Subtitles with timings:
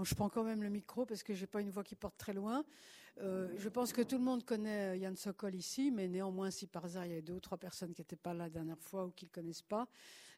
[0.00, 2.32] Je prends quand même le micro parce que j'ai pas une voix qui porte très
[2.32, 2.64] loin.
[3.20, 6.86] Euh, je pense que tout le monde connaît Yann Sokol ici, mais néanmoins, si par
[6.86, 9.04] hasard il y a deux ou trois personnes qui n'étaient pas là la dernière fois
[9.04, 9.86] ou qui le connaissent pas,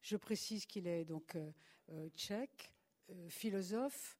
[0.02, 1.50] je précise qu'il est donc euh,
[1.90, 2.72] euh, tchèque,
[3.28, 4.18] philosophe,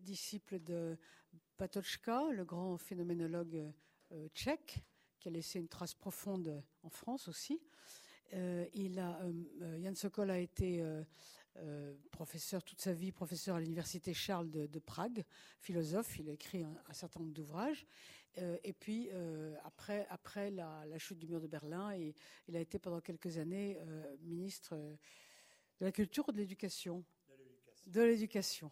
[0.00, 0.98] disciple de
[1.56, 3.72] Patočka, le grand phénoménologue
[4.34, 4.84] tchèque,
[5.18, 7.58] qui a laissé une trace profonde en France aussi.
[8.30, 9.02] il
[9.78, 10.84] Yann Sokol a été
[11.58, 15.24] euh, professeur toute sa vie, professeur à l'université Charles de, Prague,
[15.60, 16.18] philosophe.
[16.18, 17.86] Il a écrit un, certain nombre d'ouvrages.
[18.38, 21.94] Euh, et puis euh, après, après la, chute du mur de Berlin,
[22.48, 23.78] il a été pendant quelques années
[24.20, 27.04] ministre de la culture ou de l'éducation.
[27.86, 28.70] De l'éducation.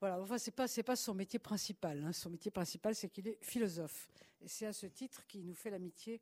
[0.00, 0.20] Voilà.
[0.20, 2.02] Enfin, c'est pas c'est pas son métier principal.
[2.04, 2.12] Hein.
[2.12, 4.08] Son métier principal, c'est qu'il est philosophe.
[4.40, 6.20] Et c'est à ce titre qu'il nous fait l'amitié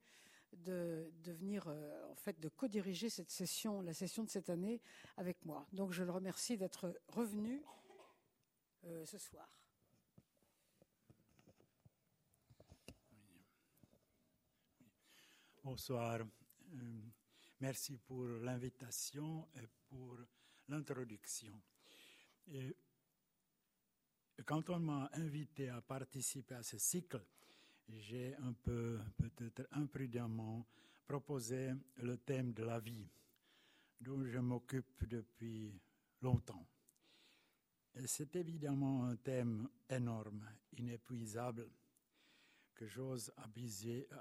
[0.57, 4.81] de, venir, euh, en fait, de co-diriger cette session, la session de cette année
[5.17, 5.67] avec moi.
[5.73, 7.63] Donc, je le remercie d'être revenu
[8.85, 9.49] euh, ce soir.
[15.63, 16.21] Bonsoir.
[16.21, 17.01] Euh,
[17.61, 20.19] merci pour l'invitation et pour
[20.69, 21.61] l'introduction.
[24.45, 27.25] Quand on m'a invité à participer à ce cycle,
[27.89, 30.67] j'ai un peu, peut-être imprudemment,
[31.07, 33.09] proposé le thème de la vie,
[34.01, 35.81] dont je m'occupe depuis
[36.23, 36.67] longtemps.
[38.07, 40.45] C'est évidemment un thème énorme,
[40.77, 41.69] inépuisable,
[42.75, 43.33] que j'ose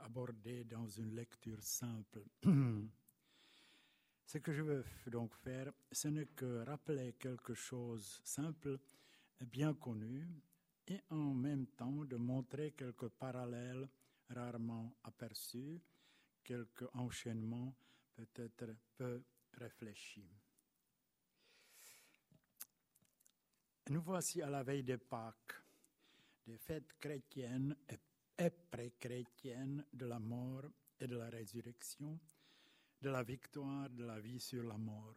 [0.03, 2.23] aborder dans une lecture simple.
[4.25, 8.79] Ce que je veux donc faire, ce n'est que rappeler quelque chose simple,
[9.41, 10.27] bien connu,
[10.87, 13.87] et en même temps de montrer quelques parallèles
[14.29, 15.81] rarement aperçus,
[16.43, 17.75] quelques enchaînements
[18.15, 20.29] peut-être peu réfléchis.
[23.89, 25.61] Nous voici à la veille des Pâques,
[26.47, 27.75] des fêtes chrétiennes
[28.37, 30.65] et pré-chrétiennes de la mort
[30.99, 32.19] et de la résurrection,
[33.01, 35.15] de la victoire de la vie sur la mort.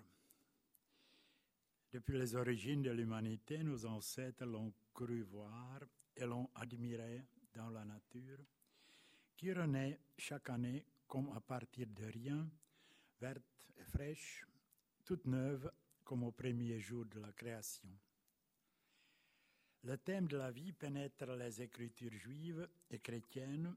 [1.93, 5.81] Depuis les origines de l'humanité, nos ancêtres l'ont cru voir
[6.17, 8.39] et l'ont admiré dans la nature,
[9.37, 12.49] qui renaît chaque année comme à partir de rien,
[13.21, 14.47] verte et fraîche,
[15.05, 15.71] toute neuve
[16.03, 17.91] comme au premier jour de la création.
[19.84, 23.77] Le thème de la vie pénètre les écritures juives et chrétiennes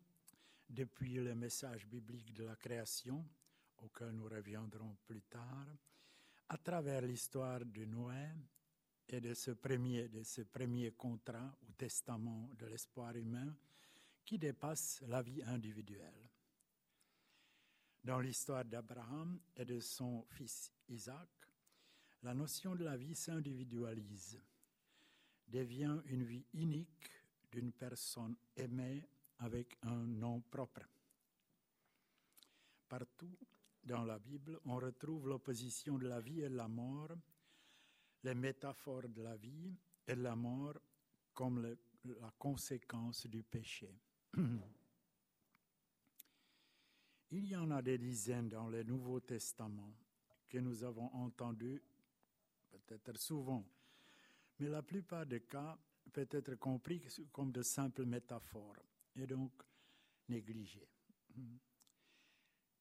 [0.69, 3.28] depuis le message biblique de la création,
[3.80, 5.68] auquel nous reviendrons plus tard,
[6.47, 8.30] à travers l'histoire de Noé
[9.09, 13.56] et de ce premier, de ce premier contrat ou testament de l'espoir humain
[14.24, 16.30] qui dépasse la vie individuelle.
[18.03, 21.28] Dans l'histoire d'Abraham et de son fils Isaac,
[22.22, 24.40] la notion de la vie s'individualise,
[25.48, 27.09] devient une vie unique
[27.52, 29.03] d'une personne aimée
[29.40, 30.88] avec un nom propre.
[32.88, 33.38] Partout
[33.84, 37.16] dans la Bible, on retrouve l'opposition de la vie et de la mort,
[38.24, 39.75] les métaphores de la vie
[40.07, 40.80] et de la mort
[41.34, 43.94] comme la conséquence du péché.
[47.31, 49.94] Il y en a des dizaines dans le Nouveau Testament
[50.47, 51.81] que nous avons entendus
[52.72, 53.63] peut-être souvent,
[54.59, 55.78] mais la plupart des cas
[56.12, 58.81] peut être compris comme de simples métaphores
[59.16, 59.51] et donc
[60.28, 60.90] négligés.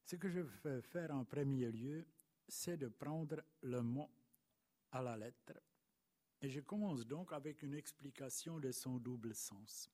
[0.04, 2.06] Ce que je veux faire en premier lieu,
[2.46, 4.08] c'est de prendre le mot
[4.92, 5.60] à la lettre.
[6.40, 9.90] Et je commence donc avec une explication de son double sens.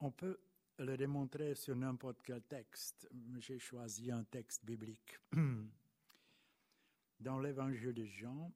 [0.00, 0.38] On peut
[0.78, 3.08] le démontrer sur n'importe quel texte.
[3.38, 5.18] J'ai choisi un texte biblique.
[7.20, 8.52] Dans l'évangile de Jean,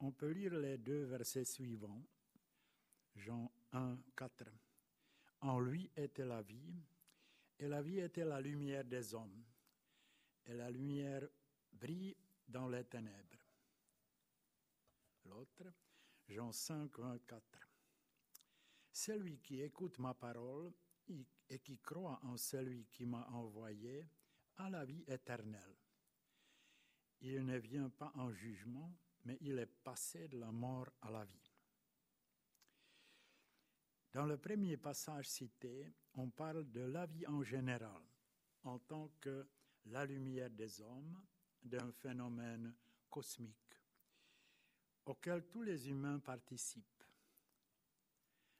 [0.00, 2.04] on peut lire les deux versets suivants.
[3.16, 4.44] Jean 1, 4.
[5.42, 6.82] En lui était la vie,
[7.58, 9.44] et la vie était la lumière des hommes,
[10.46, 11.22] et la lumière
[11.72, 12.16] brille
[12.48, 13.33] dans les ténèbres
[15.26, 15.72] l'autre,
[16.28, 17.42] Jean 5, 24.
[18.92, 20.72] Celui qui écoute ma parole
[21.48, 24.08] et qui croit en celui qui m'a envoyé
[24.56, 25.76] a la vie éternelle.
[27.20, 28.94] Il ne vient pas en jugement,
[29.24, 31.52] mais il est passé de la mort à la vie.
[34.12, 38.02] Dans le premier passage cité, on parle de la vie en général,
[38.62, 39.48] en tant que
[39.86, 41.20] la lumière des hommes,
[41.62, 42.74] d'un phénomène
[43.10, 43.83] cosmique
[45.06, 47.04] auquel tous les humains participent.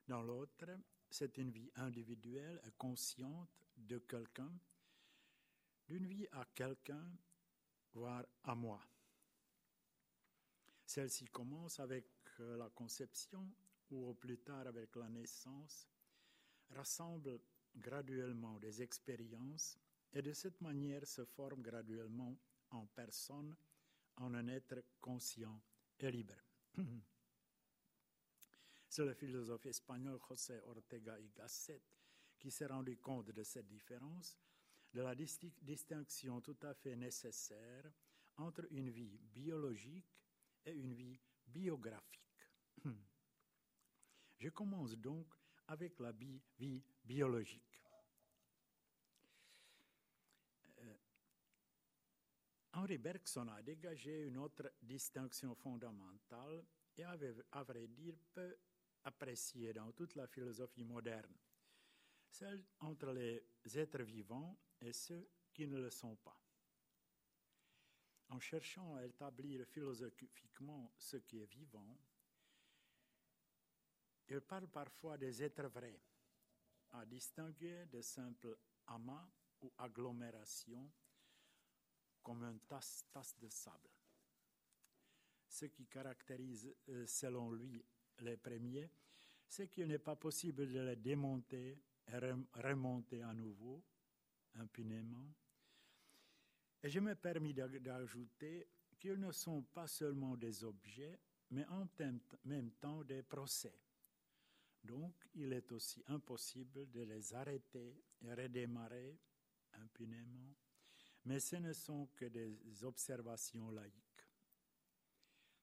[0.07, 0.67] Dans l'autre,
[1.11, 4.53] c'est une vie individuelle et consciente de quelqu'un,
[5.89, 7.07] d'une vie à quelqu'un,
[7.93, 8.81] voire à moi.
[10.85, 12.07] Celle-ci commence avec
[12.41, 13.49] euh, la conception
[13.91, 15.89] ou au plus tard avec la naissance,
[16.71, 17.41] rassemble
[17.77, 19.79] graduellement des expériences
[20.13, 22.37] et de cette manière se forme graduellement
[22.71, 23.55] en personne,
[24.17, 25.61] en un être conscient
[26.09, 26.35] libre.
[28.89, 31.83] C'est le philosophe espagnol José Ortega y Gasset
[32.39, 34.39] qui s'est rendu compte de cette différence,
[34.93, 37.91] de la distinction tout à fait nécessaire
[38.37, 40.21] entre une vie biologique
[40.65, 42.21] et une vie biographique.
[44.39, 45.27] Je commence donc
[45.69, 46.43] avec la vie
[47.05, 47.84] biologique.
[52.77, 56.65] Henri Bergson a dégagé une autre distinction fondamentale
[56.97, 58.57] et à vrai dire, peu
[59.05, 61.37] appréciée dans toute la philosophie moderne,
[62.29, 63.45] celle entre les
[63.79, 66.41] êtres vivants et ceux qui ne le sont pas.
[68.31, 71.97] En cherchant à établir philosophiquement ce qui est vivant,
[74.29, 76.01] il parle parfois des êtres vrais,
[76.93, 78.57] à distinguer de simples
[78.87, 79.29] amas
[79.61, 80.91] ou agglomérations
[82.25, 83.91] comme un tasse, tasse de sable.
[85.47, 87.85] Ce qui caractérise, euh, selon lui,
[88.21, 88.91] les premiers,
[89.47, 91.79] c'est qu'il n'est pas possible de les démonter
[92.09, 92.19] et
[92.61, 93.83] remonter à nouveau
[94.57, 95.29] impunément.
[96.83, 98.67] Et je me permis d'ajouter
[98.99, 101.19] qu'ils ne sont pas seulement des objets,
[101.51, 101.87] mais en
[102.45, 103.79] même temps des procès.
[104.83, 109.19] Donc, il est aussi impossible de les arrêter et redémarrer
[109.73, 110.55] impunément,
[111.25, 114.27] mais ce ne sont que des observations laïques.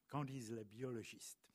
[0.07, 1.51] Qu'en disent les biologistes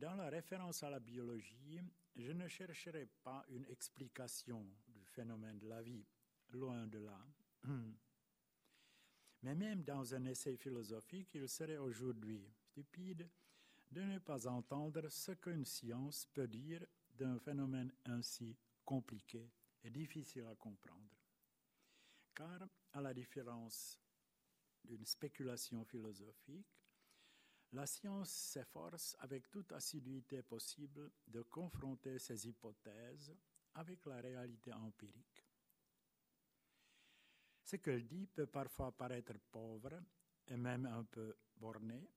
[0.00, 1.80] dans la référence à la biologie,
[2.16, 6.06] je ne chercherai pas une explication du phénomène de la vie,
[6.52, 7.18] loin de là.
[9.42, 13.28] Mais même dans un essai philosophique, il serait aujourd'hui stupide
[13.90, 16.84] de ne pas entendre ce qu'une science peut dire
[17.14, 19.50] d'un phénomène ainsi compliqué
[19.84, 21.19] et difficile à comprendre.
[22.40, 24.00] Car, à la différence
[24.82, 26.74] d'une spéculation philosophique,
[27.72, 33.36] la science s'efforce avec toute assiduité possible de confronter ses hypothèses
[33.74, 35.44] avec la réalité empirique.
[37.62, 40.00] Ce qu'elle dit peut parfois paraître pauvre
[40.46, 42.10] et même un peu borné,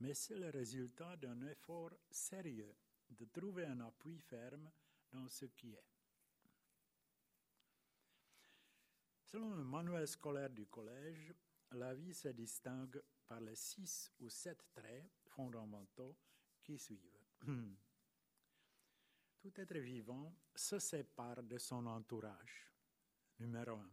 [0.00, 2.76] mais c'est le résultat d'un effort sérieux
[3.08, 4.70] de trouver un appui ferme
[5.10, 5.93] dans ce qui est.
[9.24, 11.34] Selon le manuel scolaire du collège,
[11.72, 16.16] la vie se distingue par les six ou sept traits fondamentaux
[16.62, 17.18] qui suivent.
[19.40, 22.72] Tout être vivant se sépare de son entourage.
[23.38, 23.90] Numéro un.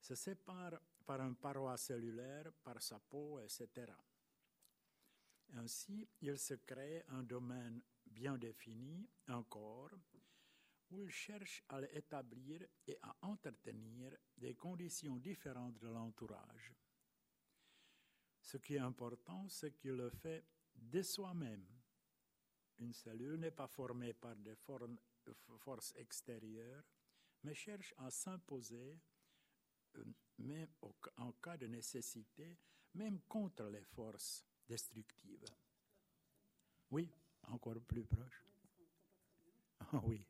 [0.00, 3.92] Se sépare par un paroi cellulaire, par sa peau, etc.
[5.54, 9.90] Ainsi, il se crée un domaine bien défini, un corps,
[10.96, 16.72] il cherche à l'établir et à entretenir des conditions différentes de l'entourage.
[18.40, 20.44] Ce qui est important, c'est qu'il le fait
[20.74, 21.66] de soi-même.
[22.78, 26.84] Une cellule n'est pas formée par des forces extérieures,
[27.42, 28.98] mais cherche à s'imposer,
[29.96, 30.04] euh,
[30.38, 30.68] même
[31.16, 32.58] en cas de nécessité,
[32.94, 35.46] même contre les forces destructives.
[36.90, 37.10] Oui,
[37.44, 38.44] encore plus proche.
[39.80, 40.26] Ah oui,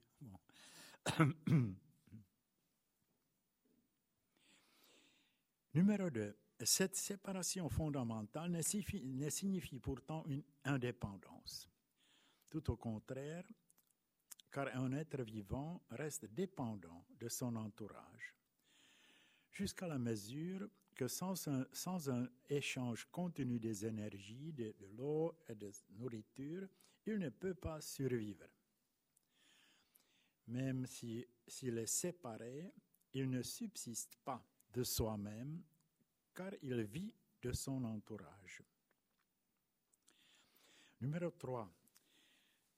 [5.74, 6.36] Numéro 2.
[6.64, 11.68] Cette séparation fondamentale ne signifie, pourtant une indépendance.
[12.48, 13.44] Tout au contraire,
[14.52, 18.34] car un être vivant reste dépendant de son entourage,
[19.50, 25.72] jusqu'à la mesure que sans un, échange continu des énergies, de, de l'eau et de
[25.98, 26.68] nourriture,
[27.04, 28.46] il ne peut pas survivre.
[30.46, 32.72] Même s'il est séparé,
[33.12, 35.62] il ne subsiste pas de soi-même
[36.34, 38.62] car il vit de son entourage.
[41.00, 41.70] Numéro 3.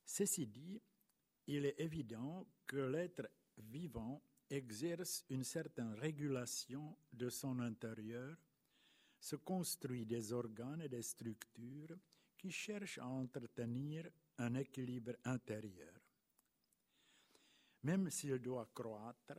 [0.05, 0.81] Ceci dit,
[1.47, 8.37] il est évident que l'être vivant exerce une certaine régulation de son intérieur,
[9.19, 11.97] se construit des organes et des structures
[12.37, 14.09] qui cherchent à entretenir
[14.39, 15.95] un équilibre intérieur.
[17.87, 19.39] Même s'il doit croître,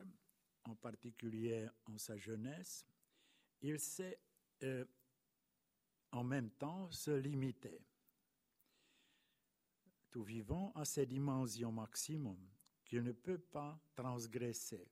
[0.64, 2.86] en particulier en sa jeunesse,
[3.60, 4.22] il sait
[4.64, 4.86] euh,
[6.14, 7.82] en même temps se limiter.
[10.10, 12.40] Tout vivant a ses dimensions maximum
[12.86, 14.88] qu'il ne peut pas transgresser.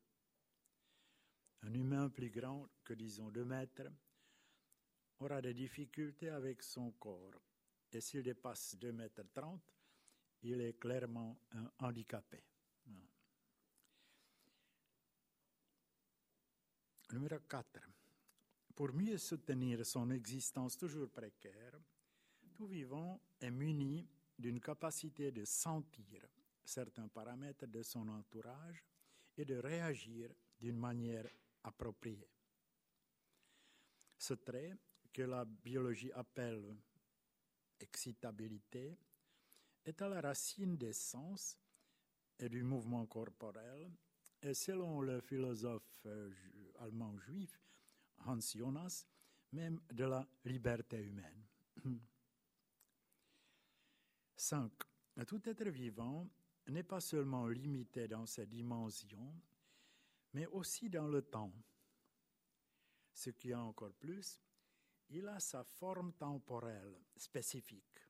[1.62, 3.90] Un humain plus grand que, disons, deux mètres
[5.20, 7.42] aura des difficultés avec son corps.
[7.94, 9.62] Et s'il dépasse 2 mètres 30,
[10.44, 11.40] il est clairement
[11.80, 12.44] handicapé.
[17.12, 17.82] Numéro 4.
[18.76, 21.80] Pour mieux soutenir son existence toujours précaire,
[22.54, 24.08] tout vivant est muni
[24.38, 26.28] d'une capacité de sentir
[26.64, 28.84] certains paramètres de son entourage
[29.38, 31.30] et de réagir d'une manière
[31.64, 32.30] appropriée.
[34.18, 34.76] Ce trait
[35.14, 36.76] que la biologie appelle
[37.80, 38.98] excitabilité
[39.86, 41.58] est à la racine des sens
[42.40, 43.92] et du mouvement corporel
[44.54, 46.32] selon le philosophe euh,
[46.80, 47.60] allemand juif
[48.26, 49.06] Hans Jonas,
[49.52, 51.46] même de la liberté humaine.
[54.36, 54.72] 5.
[55.28, 56.30] Tout être vivant
[56.68, 59.34] n'est pas seulement limité dans ses dimensions,
[60.34, 61.54] mais aussi dans le temps.
[63.14, 64.42] Ce qui est encore plus,
[65.10, 68.02] il a sa forme temporelle spécifique,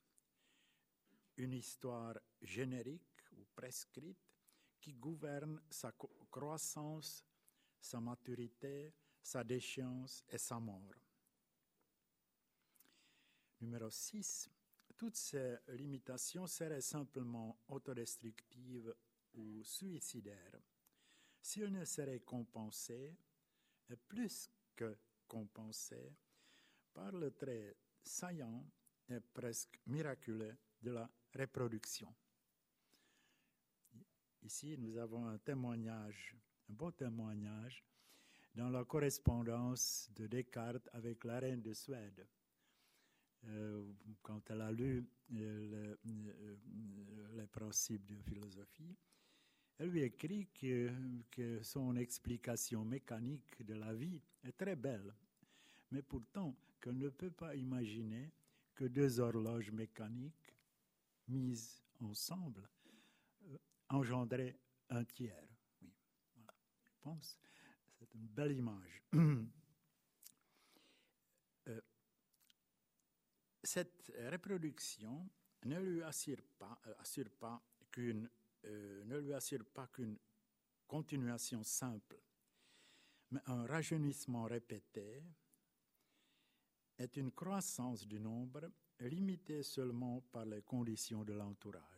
[1.37, 4.34] une histoire générique ou prescrite
[4.85, 5.91] qui gouverne sa
[6.29, 7.25] croissance,
[7.81, 10.93] sa maturité, sa déchéance et sa mort.
[13.61, 14.47] Numéro 6.
[14.95, 18.93] Toutes ces limitations seraient simplement autodestructives
[19.33, 20.61] ou suicidaires
[21.41, 23.17] s'il ne serait compensé,
[23.89, 24.95] et plus que
[25.27, 26.13] compensé,
[26.93, 28.63] par le trait saillant
[29.09, 32.13] et presque miraculeux de la reproduction.
[34.45, 36.35] Ici, nous avons un témoignage,
[36.69, 37.83] un beau témoignage,
[38.53, 42.27] dans la correspondance de Descartes avec la reine de Suède.
[43.47, 43.83] Euh,
[44.21, 46.57] quand elle a lu euh, euh,
[47.33, 48.95] les principes de philosophie,
[49.79, 50.91] elle lui écrit que,
[51.63, 55.11] son explication mécanique de la vie est très belle,
[55.89, 58.31] mais pourtant qu'elle ne peut pas imaginer
[58.75, 60.53] que deux horloges mécaniques
[61.27, 62.69] mises ensemble
[63.89, 64.57] engendraient
[64.89, 65.47] un tiers.
[65.81, 65.93] Oui,
[66.35, 66.53] voilà.
[66.87, 67.39] Je pense
[67.97, 69.03] c'est une belle image.
[71.67, 71.81] Euh,
[73.63, 75.27] cette reproduction
[75.65, 76.93] ne lui assure pas, euh,
[78.65, 80.15] euh, ne lui assure pas qu'une
[80.85, 82.21] continuation simple,
[83.31, 85.23] mais un rajeunissement répété
[86.99, 91.94] est une croissance du nombre limitée seulement par les conditions de l'entourage.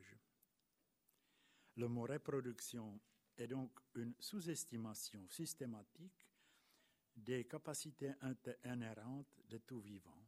[1.78, 3.00] Le mot reproduction
[3.38, 6.28] est donc une sous-estimation systématique
[7.16, 8.14] des capacités
[8.66, 10.24] inhérentes de tout vivant.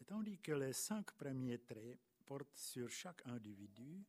[0.00, 4.02] Et tandis que les cinq premiers traits portent sur chaque individu,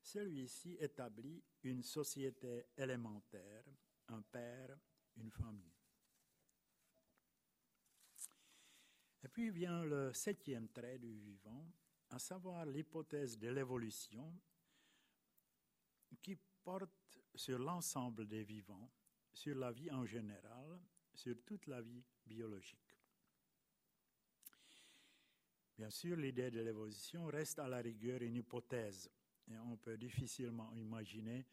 [0.00, 3.64] celui-ci établit une société élémentaire,
[4.08, 4.76] un père,
[5.18, 5.72] une famille.
[9.22, 11.72] Et puis vient le septième trait du vivant,
[12.10, 14.32] à savoir l'hypothèse de l'évolution
[16.22, 18.90] qui porte sur l'ensemble des vivants,
[19.32, 20.80] sur la vie en général,
[21.14, 22.96] sur toute la vie biologique.
[25.76, 29.10] Bien sûr, l'idée de l'évolution reste à la rigueur une hypothèse
[29.48, 31.46] et on peut difficilement imaginer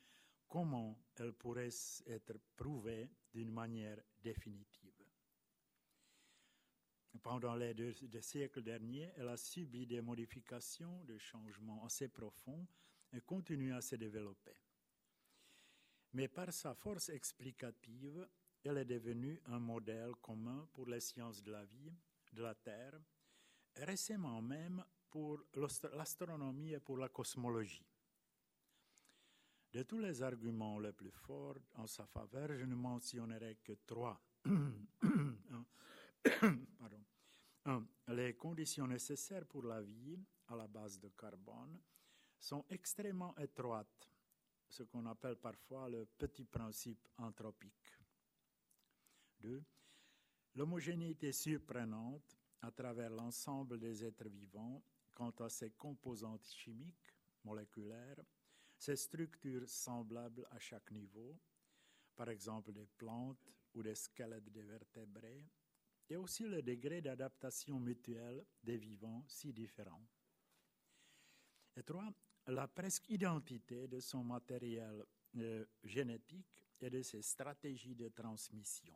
[0.47, 1.69] comment elle pourrait
[2.07, 4.93] être prouvée d'une manière définitive.
[7.21, 12.67] Pendant les deux, siècles derniers, elle a subi des modifications, des changements assez profonds
[13.21, 14.55] continue à se développer.
[16.13, 18.27] Mais par sa force explicative,
[18.63, 21.93] elle est devenue un modèle commun pour les sciences de la vie,
[22.31, 22.99] de la Terre,
[23.75, 25.39] récemment même pour
[25.93, 27.85] l'astronomie et pour la cosmologie.
[29.71, 34.21] De tous les arguments les plus forts en sa faveur, je ne mentionnerai que trois.
[38.09, 41.79] Les conditions nécessaires pour la vie à la base de carbone
[42.43, 44.09] sont extrêmement étroites,
[44.67, 47.97] ce qu'on appelle parfois le petit principe anthropique.
[49.39, 49.63] Deux,
[50.55, 54.83] l'homogénéité surprenante à travers l'ensemble des êtres vivants
[55.13, 57.13] quant à ses composantes chimiques,
[57.45, 58.21] moléculaires,
[58.77, 61.39] ses structures semblables à chaque niveau,
[62.13, 65.45] par exemple des plantes ou des squelettes de vertébrés,
[66.09, 70.05] et aussi le degré d'adaptation mutuelle des vivants si différents.
[71.77, 72.11] Et trois,
[72.47, 75.03] la presque identité de son matériel
[75.37, 78.95] euh, génétique et de ses stratégies de transmission.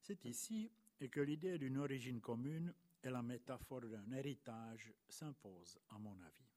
[0.00, 0.70] C'est ici
[1.10, 6.48] que l'idée d'une origine commune et la métaphore d'un héritage s'impose, à mon avis.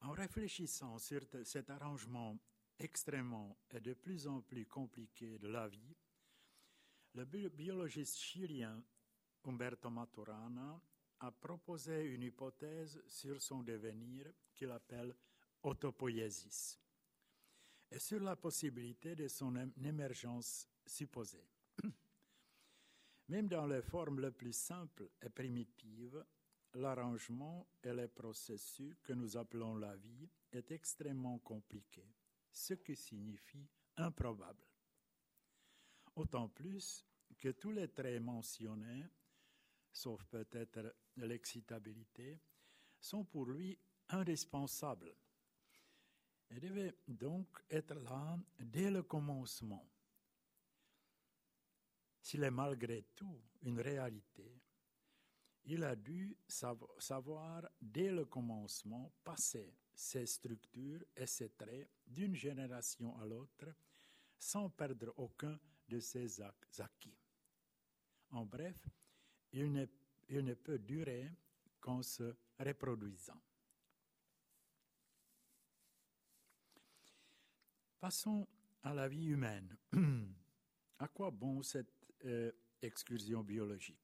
[0.00, 2.36] En réfléchissant sur cet arrangement
[2.78, 5.94] extrêmement et de plus en plus compliqué de la vie,
[7.14, 8.82] Le biologiste chilien
[9.44, 10.80] Umberto Maturana
[11.22, 15.14] a proposé une hypothèse sur son devenir qu'il appelle
[15.62, 16.80] autopoiesis
[17.90, 21.46] et sur la possibilité de son émergence supposée.
[23.28, 26.24] Même dans les formes les plus simples et primitives,
[26.74, 32.04] l'arrangement et le processus que nous appelons la vie est extrêmement compliqué,
[32.50, 34.66] ce qui signifie improbable.
[36.16, 37.06] Autant plus
[37.38, 39.06] que tous les traits mentionnés,
[39.92, 42.40] sauf peut-être l'excitabilité,
[43.00, 45.14] sont pour lui indispensables
[46.50, 49.88] et devaient donc être là dès le commencement.
[52.20, 54.60] S'il est malgré tout une réalité,
[55.64, 56.36] il a dû
[56.98, 63.74] savoir dès le commencement passer ses structures et ses traits d'une génération à l'autre
[64.38, 65.58] sans perdre aucun
[65.88, 67.16] de ses acquis.
[68.30, 68.76] En bref,
[69.52, 71.30] il ne, peut durer
[71.80, 73.40] qu'en se reproduisant.
[78.00, 78.46] Passons
[78.82, 79.76] à la vie humaine.
[80.98, 83.98] à quoi bon cette euh, excursion biologique?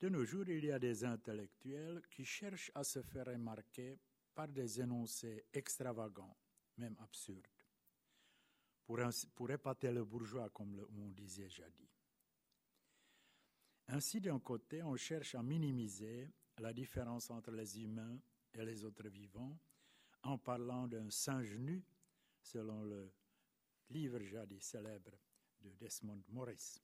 [0.00, 3.98] De nos jours, il y a des intellectuels qui cherchent à se faire remarquer
[4.34, 6.36] par des énoncés extravagants,
[6.76, 7.46] même absurdes,
[8.84, 9.00] pour,
[9.34, 11.97] pour épater le bourgeois, comme on disait jadis.
[13.88, 16.28] Ainsi, d'un côté, on cherche à minimiser
[16.58, 18.18] la différence entre les humains
[18.52, 19.58] et les autres vivants
[20.22, 21.82] en parlant d'un singe nu,
[22.42, 23.10] selon le
[23.90, 25.12] livre jadis célèbre
[25.60, 26.82] de Desmond Morris.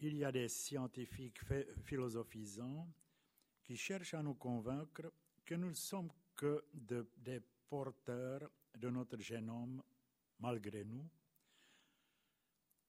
[0.00, 1.40] Il y a des scientifiques
[1.84, 2.88] philosophisants
[3.62, 5.12] qui cherchent à nous convaincre
[5.44, 9.82] que nous ne sommes que des porteurs de notre génome
[10.38, 11.08] malgré nous.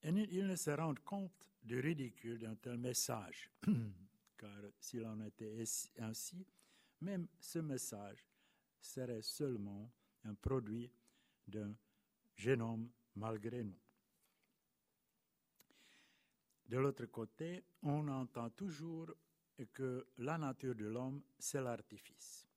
[0.04, 3.50] Et ils ne se rendent compte du ridicule d'un tel message,
[4.38, 5.64] car s'il en était
[6.00, 6.46] ainsi,
[7.02, 8.26] même ce message
[8.80, 9.92] serait seulement
[10.24, 10.92] un produit
[11.48, 11.74] d'un
[12.36, 13.80] génome malgré nous.
[16.66, 19.14] De l'autre côté, on entend toujours
[19.74, 22.48] que la nature de l'homme, c'est l'artifice.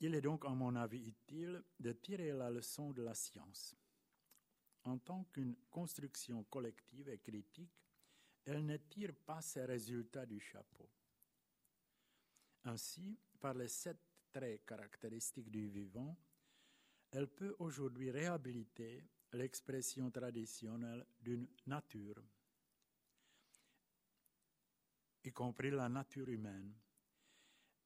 [0.00, 3.76] Il est donc, à mon avis, utile de tirer la leçon de la science
[4.88, 7.78] en tant qu'une construction collective et critique,
[8.44, 10.88] elle ne tire pas ses résultats du chapeau.
[12.64, 13.98] Ainsi, par les sept
[14.32, 16.16] traits caractéristiques du vivant,
[17.10, 22.22] elle peut aujourd'hui réhabiliter l'expression traditionnelle d'une nature,
[25.24, 26.74] y compris la nature humaine,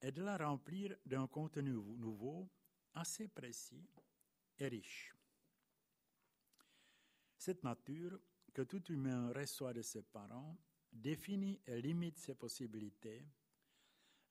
[0.00, 2.48] et de la remplir d'un contenu nouveau,
[2.94, 3.88] assez précis
[4.58, 5.14] et riche.
[7.44, 8.20] Cette nature
[8.54, 10.56] que tout humain reçoit de ses parents
[10.92, 13.26] définit et limite ses possibilités,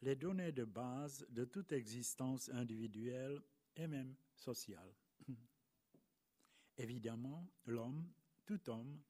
[0.02, 3.42] les données de base de toute existence individuelle
[3.76, 4.96] et même sociale.
[6.78, 8.10] Évidemment, l'homme,
[8.46, 9.02] tout homme,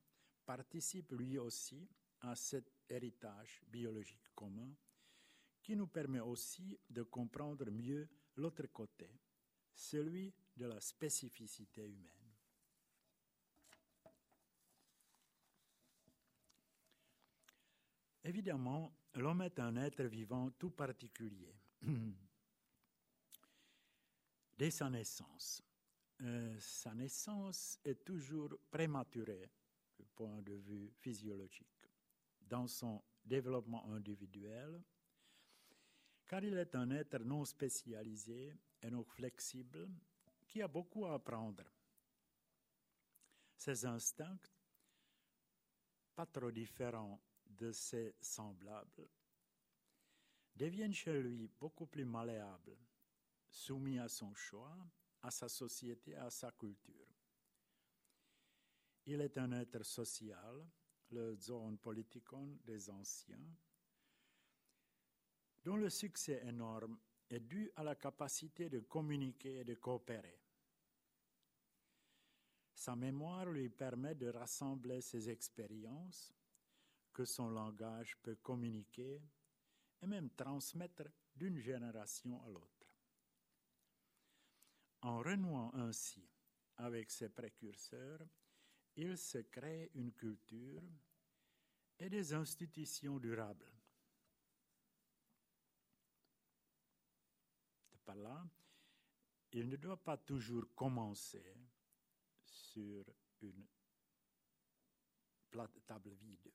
[0.47, 1.87] participe lui aussi
[2.21, 4.73] à cet héritage biologique commun
[5.61, 9.11] qui nous permet aussi de comprendre mieux l'autre côté,
[9.75, 12.20] celui de la spécificité humaine.
[18.23, 21.55] Évidemment, l'homme est un être vivant tout particulier.
[24.57, 25.63] Dès sa naissance,
[26.21, 29.49] euh, sa naissance est toujours prématurée
[29.97, 31.89] du point de vue physiologique
[32.39, 34.83] dans son développement individuel,
[36.27, 38.53] car il est un être non spécialisé
[38.83, 39.89] et non flexible
[40.47, 41.63] qui a beaucoup à apprendre.
[43.57, 44.39] Ses instincts,
[46.15, 47.19] pas trop différents
[47.61, 49.07] de ses semblables
[50.55, 52.77] deviennent chez lui beaucoup plus malléables,
[53.47, 54.75] soumis à son choix,
[55.21, 57.07] à sa société, à sa culture.
[59.05, 60.67] Il est un être social,
[61.11, 63.55] le zone politikon des anciens,
[65.63, 66.97] dont le succès énorme
[67.29, 70.39] est dû à la capacité de communiquer et de coopérer.
[72.73, 76.33] Sa mémoire lui permet de rassembler ses expériences
[77.13, 79.21] que son langage peut communiquer
[80.01, 81.03] et même transmettre
[81.35, 82.81] d'une génération à l'autre.
[85.01, 86.27] En renouant ainsi
[86.77, 88.25] avec ses précurseurs,
[88.95, 90.83] il se crée une culture
[91.99, 93.71] et des institutions durables.
[98.03, 98.45] Par là,
[99.53, 101.55] il ne doit pas toujours commencer
[102.43, 103.05] sur
[103.41, 103.65] une
[105.49, 106.51] plate table vide.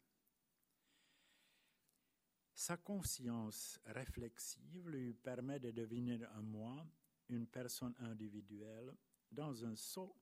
[2.57, 6.87] Sa conscience réflexive lui permet de deviner un moi,
[7.29, 8.97] une personne individuelle,
[9.31, 10.16] dans un saut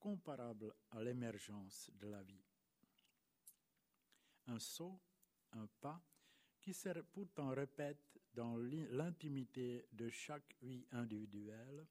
[0.00, 2.42] comparable à l'émergence de la vie.
[4.46, 4.98] Un saut,
[5.52, 6.02] un pas,
[6.62, 11.86] qui se pourtant répète dans l'intimité de chaque vie individuelle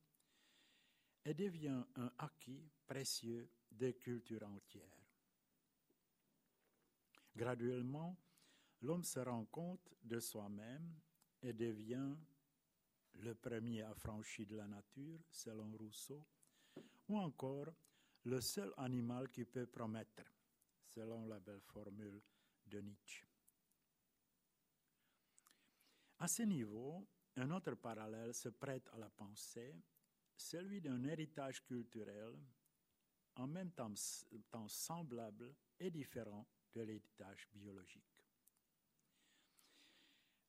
[1.23, 5.05] et devient un acquis précieux des cultures entières.
[7.35, 8.17] Graduellement,
[8.85, 10.93] l'homme se rend compte de soi-même
[11.41, 12.15] et devient
[13.15, 16.23] le premier affranchi de la nature, selon Rousseau,
[17.07, 17.73] ou encore
[18.23, 20.23] le seul animal qui peut promettre,
[20.83, 22.21] selon la belle formule
[22.67, 23.25] de Nietzsche.
[26.19, 29.75] À ce niveau, un autre parallèle se prête à la pensée,
[30.35, 32.35] celui d'un héritage culturel
[33.35, 33.93] en même temps,
[34.49, 38.14] temps semblable et différent de l'héritage biologique.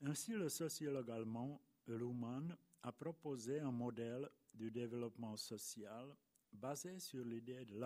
[0.03, 6.15] Ainsi, le sociologue allemand Luhmann a proposé un modèle du développement social
[6.53, 7.79] basé sur l'idée de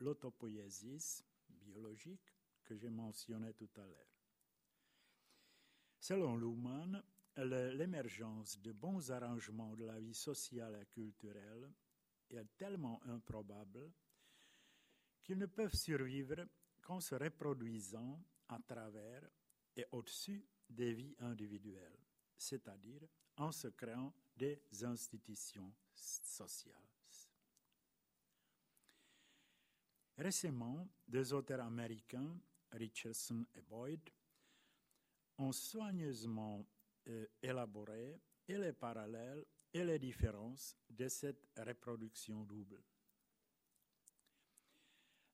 [0.00, 4.08] l'autopoiesis biologique que j'ai mentionné tout à l'heure.
[6.00, 7.02] Selon Luhmann,
[7.36, 11.70] l'émergence de bons arrangements de la vie sociale et culturelle
[12.30, 13.90] est tellement improbable
[15.22, 16.46] qu'ils ne peuvent survivre
[16.82, 19.28] qu'en se reproduisant à travers
[19.76, 21.98] et au-dessus des vies individuelles,
[22.36, 23.02] c'est-à-dire
[23.36, 26.74] en se créant des institutions sociales.
[30.16, 32.40] Récemment, deux auteurs américains,
[32.72, 34.00] Richardson et Boyd,
[35.38, 36.66] ont soigneusement
[37.06, 42.82] euh, élaboré les parallèles et les différences de cette reproduction double.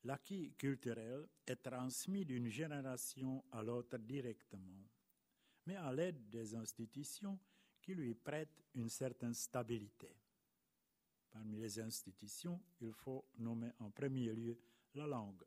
[0.03, 4.85] L'acquis culturel est transmis d'une génération à l'autre directement,
[5.67, 7.39] mais à l'aide des institutions
[7.81, 10.17] qui lui prêtent une certaine stabilité.
[11.31, 14.59] Parmi les institutions, il faut nommer en premier lieu
[14.95, 15.43] la langue.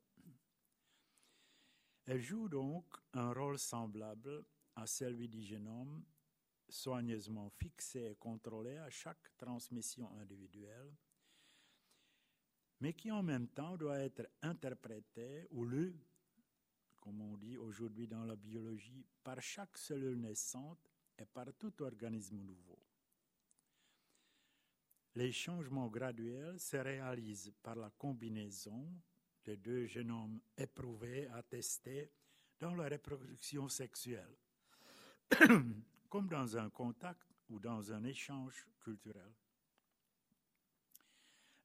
[2.05, 6.03] Elle joue donc un rôle semblable à celui du génome,
[6.69, 10.93] soigneusement fixé et contrôlé à chaque transmission individuelle,
[12.79, 15.99] mais qui en même temps doit être interprété ou lu,
[17.07, 22.35] comme on dit aujourd'hui dans la biologie, par chaque cellule naissante et par tout organisme
[22.35, 22.77] nouveau.
[25.15, 28.91] Les changements graduels se réalisent par la combinaison
[29.45, 32.11] les deux génomes éprouvés, attestés
[32.59, 34.35] dans la reproduction sexuelle,
[36.09, 39.31] comme dans un contact ou dans un échange culturel.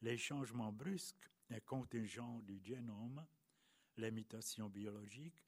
[0.02, 3.26] Les changements brusques et contingents du génome,
[3.96, 5.44] les mutations biologiques,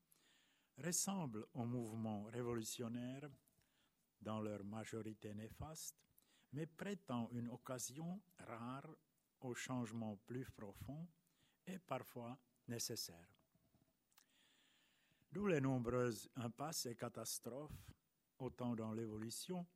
[0.79, 3.31] ressemblent aux mouvements révolutionnaires
[4.21, 5.97] dans leur majorité néfaste,
[6.53, 8.89] mais prêtant une occasion rare
[9.41, 11.07] aux changements plus profonds
[11.67, 13.29] est parfois nécessaire.
[15.31, 17.91] D'où les nombreuses impasses et catastrophes,
[18.39, 19.67] autant dans l'évolution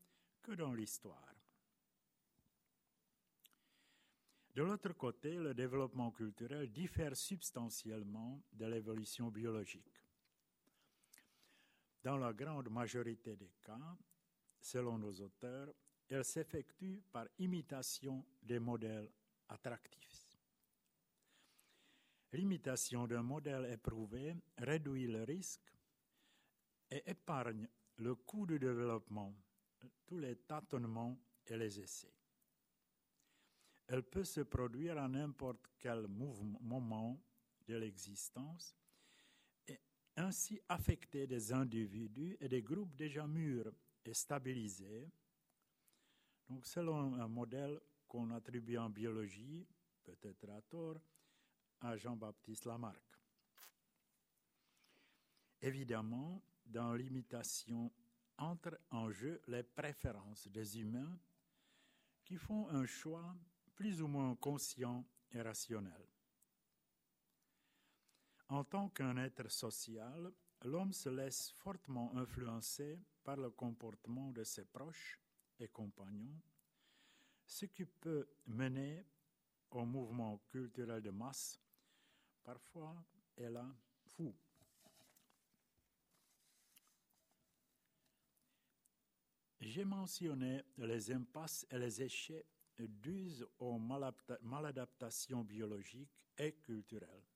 [0.41, 1.35] que dans l'histoire.
[4.59, 10.03] De l'autre côté, le développement culturel diffère substantiellement de l'évolution biologique.
[12.03, 13.97] Dans la grande majorité des cas,
[14.61, 15.73] selon nos auteurs,
[16.09, 19.09] elle s'effectue par imitation des modèles
[19.49, 20.37] attractifs.
[22.33, 25.73] L'imitation d'un modèle éprouvé réduit le risque
[26.91, 27.69] et épargne
[27.99, 29.33] le coût du développement,
[30.05, 31.17] tous les tâtonnements
[31.47, 32.18] et les essais.
[33.89, 37.19] Elle peut se produire à n'importe quel moment
[37.67, 38.77] de l'existence
[39.67, 39.81] et
[40.17, 43.73] ainsi affecter des individus et des groupes déjà mûrs
[44.05, 45.11] et stabilisés.
[46.49, 49.67] Donc, selon un modèle qu'on attribue en biologie,
[50.05, 51.01] peut-être à tort,
[51.81, 53.03] à Jean-Baptiste Lamarck.
[55.61, 57.91] Évidemment, dans l'imitation
[58.37, 61.19] entrent en jeu les préférences des humains
[62.25, 63.35] qui font un choix
[63.79, 66.05] plus ou moins conscient et rationnel.
[68.49, 70.33] En tant qu'un être social,
[70.65, 75.21] l'homme se laisse fortement influencer par le comportement de ses proches
[75.61, 76.41] et compagnons,
[77.47, 79.07] ce qui peut mener
[79.71, 81.61] au mouvement culturel de masse
[82.43, 82.97] parfois
[83.37, 83.65] là
[84.07, 84.35] fou.
[89.61, 97.27] J'ai mentionné les impasses et les échecs dues aux maladaptations biologiques et culturelles.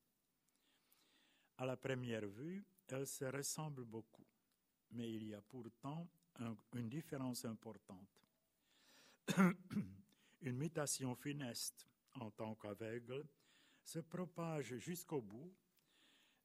[1.59, 4.26] À la première vue, elles se ressemblent beaucoup,
[4.90, 6.09] mais il y a pourtant
[6.74, 8.22] une différence importante.
[10.42, 13.26] une mutation funeste en tant qu'aveugle
[13.85, 15.55] se propage jusqu'au bout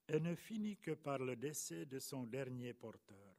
[0.07, 3.37] et ne finit que par le décès de son dernier porteur.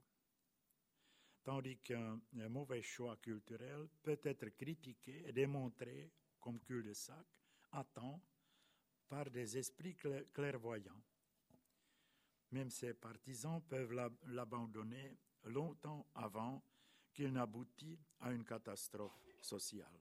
[1.49, 7.25] Tandis qu'un mauvais choix culturel peut être critiqué et démontré comme cul-de-sac
[7.73, 8.21] à temps
[9.09, 9.97] par des esprits
[10.35, 11.03] clairvoyants.
[12.51, 13.95] Même ses partisans peuvent
[14.27, 16.63] l'abandonner longtemps avant
[17.15, 19.99] qu'il n'aboutit à une catastrophe sociale.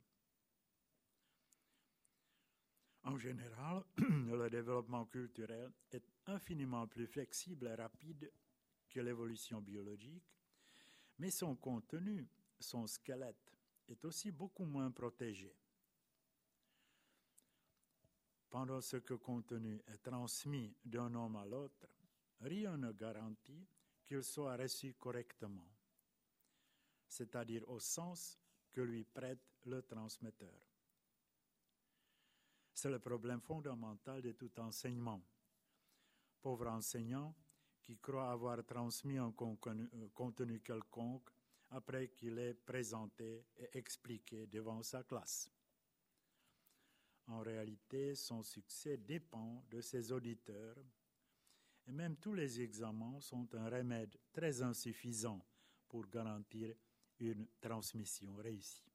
[3.04, 8.34] En général, le développement culturel est infiniment plus flexible et rapide
[8.90, 10.37] que l'évolution biologique,
[11.18, 12.28] mais son contenu,
[12.60, 13.54] son squelette,
[13.88, 15.56] est aussi beaucoup moins protégé.
[18.50, 21.88] Pendant ce que contenu est transmis d'un homme à l'autre,
[22.42, 23.68] rien ne garantit
[24.06, 25.68] qu'il soit reçu correctement,
[27.08, 28.40] c'est-à-dire au sens
[28.72, 30.62] que lui prête le transmetteur.
[32.74, 35.22] C'est le problème fondamental de tout enseignement.
[36.42, 37.36] Pauvre enseignant
[37.88, 41.30] qui croit avoir transmis un euh, contenu quelconque
[41.69, 45.50] après qu'il ait présenté et expliqué devant sa classe.
[47.28, 50.76] En réalité, son succès dépend de ses auditeurs
[51.88, 55.41] et même tous les examens sont un remède très insuffisant
[55.88, 56.76] pour garantir
[57.19, 58.91] une transmission réussie.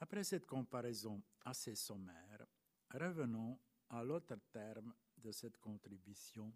[0.00, 2.44] Après cette comparaison assez sommaire,
[2.92, 3.56] revenons
[3.90, 6.52] à l'autre terme de cette contribution,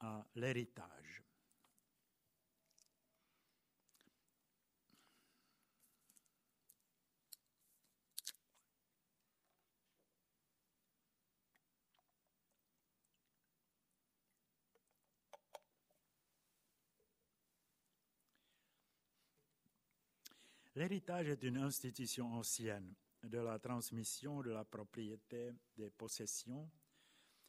[0.00, 1.22] à l'héritage.
[20.76, 26.70] L'héritage est une institution ancienne de la transmission de la propriété des possessions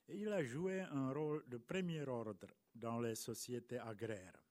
[0.07, 4.43] et il a joué un rôle de premier ordre dans les sociétés agraires.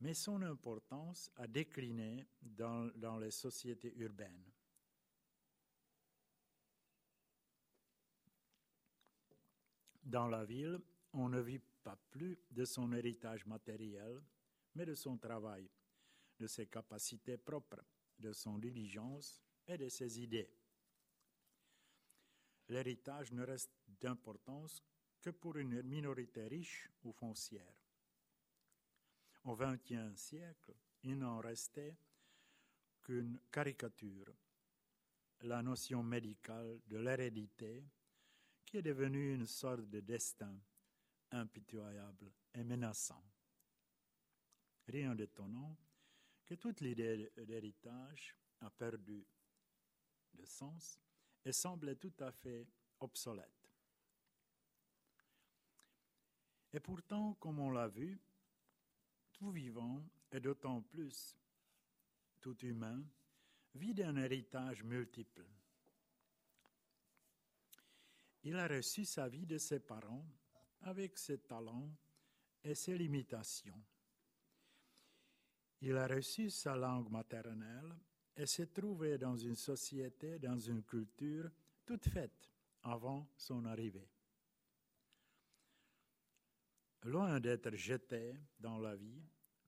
[0.00, 4.50] Mais son importance a décliné dans, dans les sociétés urbaines.
[10.02, 10.78] Dans la ville,
[11.12, 14.20] on ne vit pas plus de son héritage matériel,
[14.74, 15.70] mais de son travail
[16.40, 17.84] de ses capacités propres,
[18.18, 20.50] de son diligence et de ses idées.
[22.68, 24.82] L'héritage ne reste d'importance
[25.20, 27.74] que pour une minorité riche ou foncière.
[29.44, 31.96] Au XXe siècle, il n'en restait
[33.02, 34.32] qu'une caricature,
[35.42, 37.84] la notion médicale de l'hérédité,
[38.64, 40.60] qui est devenue une sorte de destin
[41.32, 43.24] impitoyable et menaçant.
[44.86, 45.76] Rien d'étonnant
[46.44, 49.26] que toute l'idée d'héritage a perdu
[50.34, 50.98] de sens
[51.44, 52.66] et semble tout à fait
[53.00, 53.68] obsolète.
[56.72, 58.20] Et pourtant, comme on l'a vu,
[59.32, 61.36] tout vivant, et d'autant plus
[62.40, 63.02] tout humain,
[63.74, 65.46] vit d'un héritage multiple.
[68.42, 70.26] Il a reçu sa vie de ses parents
[70.82, 71.90] avec ses talents
[72.64, 73.82] et ses limitations.
[75.82, 77.94] Il a reçu sa langue maternelle
[78.36, 81.50] et s'est trouvé dans une société, dans une culture
[81.84, 82.50] toute faite
[82.82, 84.08] avant son arrivée.
[87.02, 89.22] Loin d'être jeté dans la vie,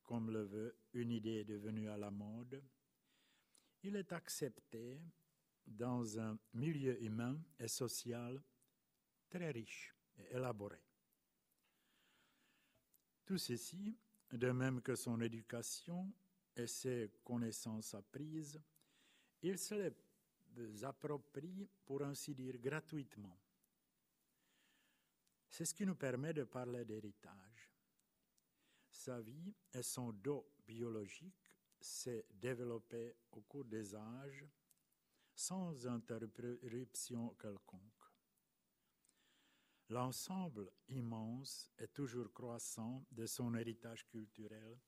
[0.04, 2.62] comme le veut une idée devenue à la mode,
[3.82, 5.00] il est accepté
[5.66, 8.42] dans un milieu humain et social
[9.30, 10.80] très riche et élaboré.
[13.24, 13.96] Tout ceci
[14.30, 16.12] de même que son éducation
[16.56, 18.60] et ses connaissances apprises,
[19.42, 19.92] il se
[20.56, 23.38] les approprie, pour ainsi dire, gratuitement.
[25.48, 27.70] C'est ce qui nous permet de parler d'héritage.
[28.90, 34.46] Sa vie et son dos biologique s'est développé au cours des âges
[35.34, 37.82] sans interruption quelconque.
[39.88, 44.78] L'ensemble immense et toujours croissant de son héritage culturel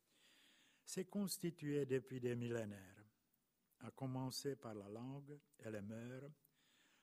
[0.85, 3.05] s'est constitué depuis des millénaires,
[3.81, 6.31] à commencer par la langue et les mœurs,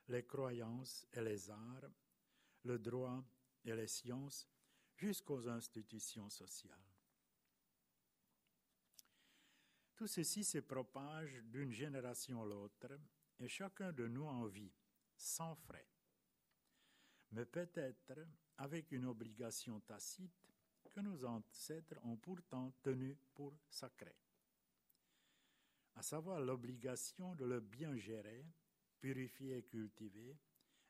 [0.07, 1.89] les croyances et les arts,
[2.63, 3.23] le droit
[3.65, 4.47] et les sciences,
[4.95, 6.77] jusqu'aux institutions sociales.
[9.95, 12.99] Tout ceci se propage d'une génération à l'autre
[13.39, 14.73] et chacun de nous en vit,
[15.15, 15.87] sans frais,
[17.31, 20.50] mais peut-être avec une obligation tacite
[20.91, 24.17] que nos ancêtres ont pourtant tenue pour sacrée,
[25.95, 28.45] à savoir l'obligation de le bien gérer,
[28.99, 30.37] purifier et cultiver,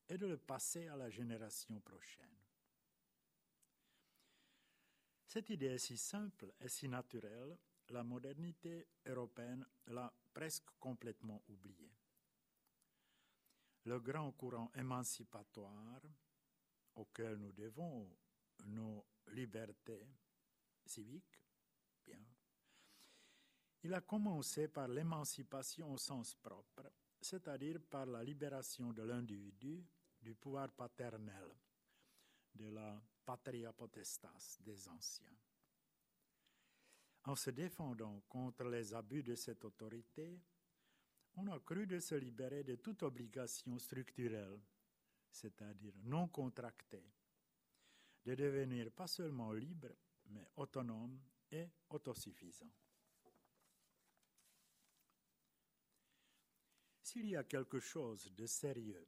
[0.09, 2.27] et de le passer à la génération prochaine.
[5.27, 7.57] Cette idée est si simple et si naturelle,
[7.89, 11.93] la modernité européenne l'a presque complètement oubliée.
[13.85, 16.01] Le grand courant émancipatoire
[16.95, 18.09] auquel nous devons
[18.65, 20.07] nos libertés
[20.85, 21.41] civiques,
[22.03, 22.23] bien,
[23.83, 29.83] il a commencé par l'émancipation au sens propre, c'est-à-dire par la libération de l'individu
[30.21, 31.49] du pouvoir paternel,
[32.53, 35.35] de la patria potestas des anciens.
[37.25, 40.39] En se défendant contre les abus de cette autorité,
[41.35, 44.59] on a cru de se libérer de toute obligation structurelle,
[45.31, 47.05] c'est-à-dire non contractée,
[48.25, 49.89] de devenir pas seulement libre,
[50.27, 51.19] mais autonome
[51.51, 52.71] et autosuffisant.
[57.01, 59.07] S'il y a quelque chose de sérieux,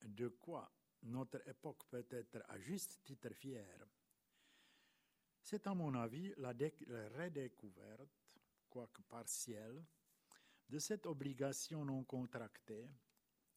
[0.00, 3.86] de quoi notre époque peut être à juste titre fière,
[5.42, 6.52] c'est à mon avis la,
[7.18, 8.10] redécouverte,
[8.68, 9.84] quoique partielle,
[10.68, 12.90] de cette obligation non contractée,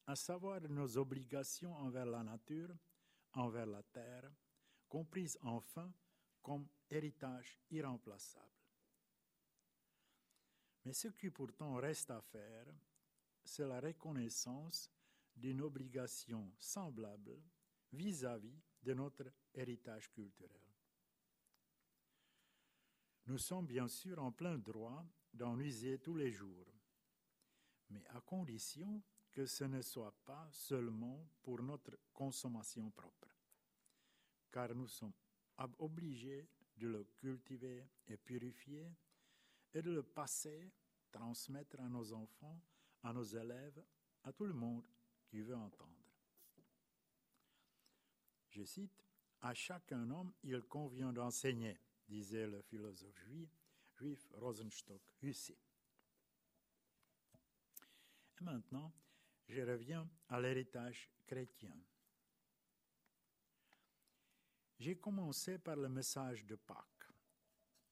[0.06, 2.76] à savoir nos obligations envers la nature,
[3.34, 4.30] envers la terre,
[4.90, 5.92] comprises enfin
[6.42, 8.46] comme héritage irremplaçable.
[10.86, 12.68] Mais ce qui pourtant reste à faire,
[13.44, 14.92] c'est la reconnaissance
[15.36, 17.42] d'une obligation semblable
[17.92, 20.62] vis-à-vis de notre héritage culturel.
[23.28, 26.68] Nous sommes bien sûr en plein droit d'en user tous les jours,
[27.90, 33.29] mais à condition que ce ne soit pas seulement pour notre consommation propre,
[34.52, 35.14] car nous sommes
[35.80, 38.92] obligés de le cultiver et purifier
[39.74, 40.72] et de le passer,
[41.12, 42.62] transmettre à nos enfants,
[43.04, 43.84] à nos élèves,
[44.24, 44.86] à tout le monde
[45.28, 45.94] qui veut entendre.
[48.50, 49.04] Je cite,
[49.42, 53.50] À chacun homme, il convient d'enseigner, disait le philosophe juif,
[53.96, 55.58] juif Rosenstock Hussey.
[58.40, 58.92] Et maintenant,
[59.48, 61.76] je reviens à l'héritage chrétien.
[64.80, 67.12] J'ai commencé par le message de Pâques,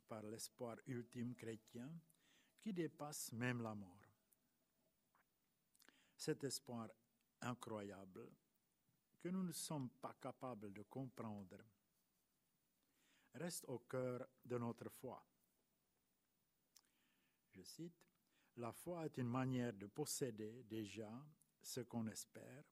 [0.07, 1.91] par l'espoir ultime chrétien
[2.61, 4.07] qui dépasse même la mort.
[6.15, 6.89] Cet espoir
[7.41, 8.31] incroyable
[9.19, 11.57] que nous ne sommes pas capables de comprendre
[13.33, 15.21] reste au cœur de notre foi.
[17.51, 18.07] Je cite,
[18.55, 21.11] La foi est une manière de posséder déjà
[21.61, 22.63] ce qu'on espère,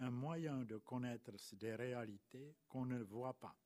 [0.00, 3.56] un moyen de connaître des réalités qu'on ne voit pas.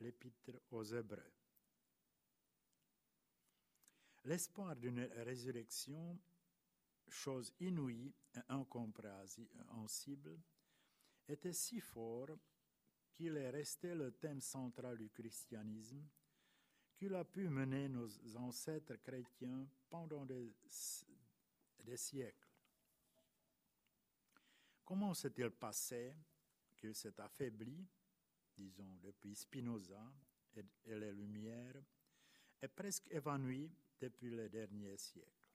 [0.00, 1.32] L'épître aux Hébreux.
[4.24, 6.18] L'espoir d'une résurrection
[7.10, 10.38] chose inouïe et incompréhensible,
[11.28, 12.38] était si fort
[13.12, 16.02] qu'il est resté le thème central du christianisme,
[16.96, 20.54] qu'il a pu mener nos ancêtres chrétiens pendant des,
[21.84, 22.49] des siècles.
[24.90, 26.12] Comment s'est-il passé
[26.76, 27.86] qu'il s'est affaibli,
[28.56, 30.02] disons depuis Spinoza
[30.56, 31.80] et, et les Lumières,
[32.60, 35.46] et presque évanoui depuis les derniers siècles?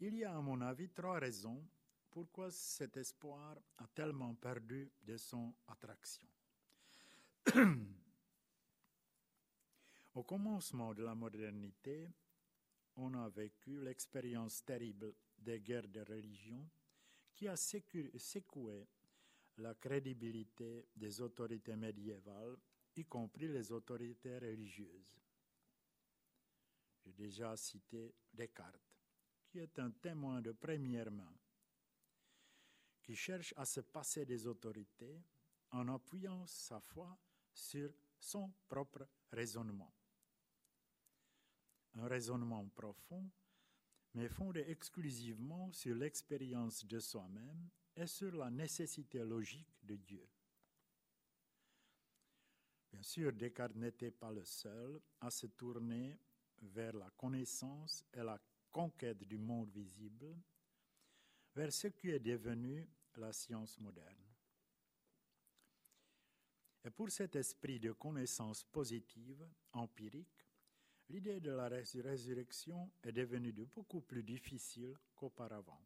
[0.00, 1.64] Il y a, à mon avis, trois raisons
[2.10, 6.26] pourquoi cet espoir a tellement perdu de son attraction.
[10.12, 12.10] Au commencement de la modernité,
[12.96, 16.68] on a vécu l'expérience terrible des guerres de religion
[17.34, 18.86] qui a secoué
[19.58, 22.56] la crédibilité des autorités médiévales,
[22.96, 25.16] y compris les autorités religieuses.
[27.04, 28.88] J'ai déjà cité Descartes
[29.48, 31.32] qui est un témoin de première main,
[33.02, 35.22] qui cherche à se passer des autorités
[35.70, 37.18] en appuyant sa foi
[37.52, 37.90] sur
[38.20, 39.92] son propre raisonnement.
[41.94, 43.30] Un raisonnement profond,
[44.18, 50.28] mais fondé exclusivement sur l'expérience de soi-même et sur la nécessité logique de Dieu.
[52.90, 56.18] Bien sûr, Descartes n'était pas le seul à se tourner
[56.60, 58.40] vers la connaissance et la
[58.72, 60.34] conquête du monde visible
[61.54, 64.26] vers ce qui est devenu la science moderne.
[66.84, 70.47] Et pour cet esprit de connaissance positive, empirique,
[71.08, 75.82] l'idée de la résurrection est devenue de beaucoup plus difficile qu'auparavant.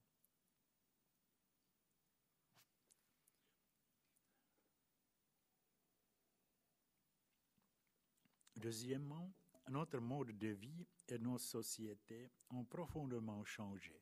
[8.57, 9.33] Deuxièmement,
[9.69, 14.01] notre mode de vie et nos sociétés ont profondément changé.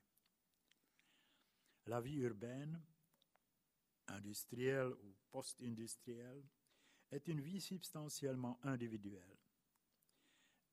[1.86, 2.78] La vie urbaine,
[4.08, 6.44] industrielle ou post-industrielle,
[7.10, 9.38] est une vie substantiellement individuelle.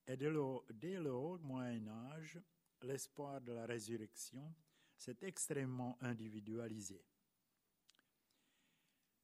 [0.08, 2.39] Et dès le, haut Moyen Âge,
[2.82, 4.53] l'espoir de la résurrection
[4.95, 7.03] s'est extrêmement individualisé.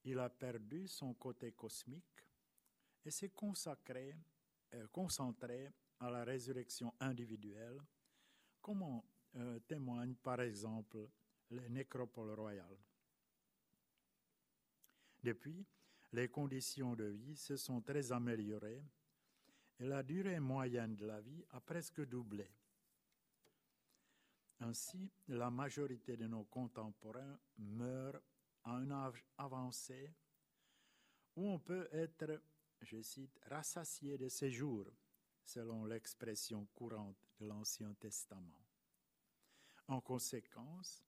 [0.04, 2.28] Il a perdu son côté cosmique
[3.06, 4.14] et s'est consacré,
[4.74, 5.72] euh, concentré
[6.02, 7.80] à la résurrection individuelle,
[8.62, 9.06] comme en
[9.36, 11.10] euh, témoignent par exemple
[11.50, 12.78] les nécropoles royales.
[15.24, 15.66] Depuis,
[16.12, 18.84] les conditions de vie se sont très améliorées
[19.80, 22.50] et la durée moyenne de la vie a presque doublé.
[24.60, 28.22] Ainsi, la majorité de nos contemporains meurent
[28.64, 30.14] à un âge avancé
[31.36, 32.42] où on peut être,
[32.82, 34.88] je cite, rassasié de ses jours,
[35.44, 38.64] selon l'expression courante de l'Ancien Testament.
[39.88, 41.04] En conséquence,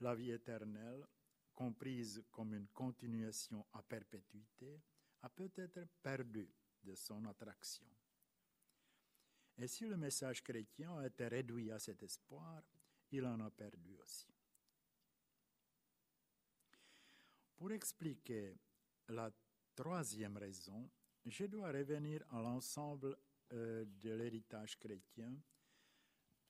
[0.00, 1.06] la vie éternelle,
[1.54, 4.80] comprise comme une continuation à perpétuité,
[5.22, 6.50] a peut-être perdu
[6.82, 7.86] de son attraction.
[9.58, 12.62] Et si le message chrétien a été réduit à cet espoir,
[13.10, 14.32] il en a perdu aussi.
[17.56, 18.56] Pour expliquer
[19.08, 19.30] la
[19.74, 20.90] troisième raison,
[21.24, 23.16] je dois revenir à l'ensemble
[23.52, 25.32] euh, de l'héritage chrétien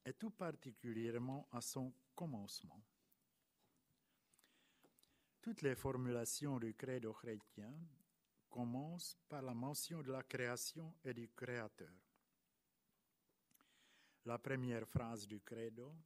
[0.04, 2.82] et tout particulièrement à son commencement.
[5.40, 7.74] Toutes les formulations du credo chrétien
[8.53, 11.88] commencent par la mention de la création et du Créateur.
[14.26, 15.96] La première phrase du credo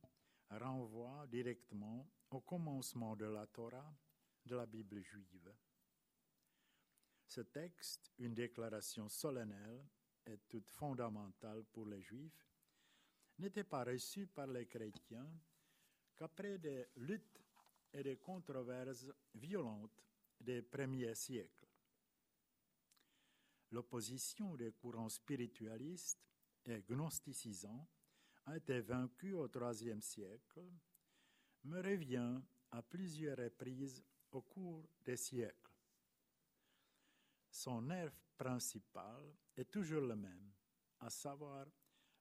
[0.49, 3.93] renvoie directement au commencement de la Torah
[4.47, 5.53] de la Bible juive.
[7.27, 9.85] Ce texte, une déclaration solennelle
[10.25, 12.47] et toute fondamentale pour les Juifs,
[13.39, 15.29] n'était pas reçu par les chrétiens
[16.17, 17.43] qu'après des luttes
[17.93, 20.01] et des controverses violentes
[20.41, 21.66] des premiers siècles.
[23.77, 26.25] L'opposition des courants spiritualistes
[26.65, 27.87] et gnosticisants
[28.47, 30.65] a été vaincue au IIIe siècle,
[31.65, 35.75] me revient à plusieurs reprises au cours des siècles.
[37.51, 39.23] Son nerf principal
[39.55, 40.55] est toujours le même,
[41.01, 41.67] à savoir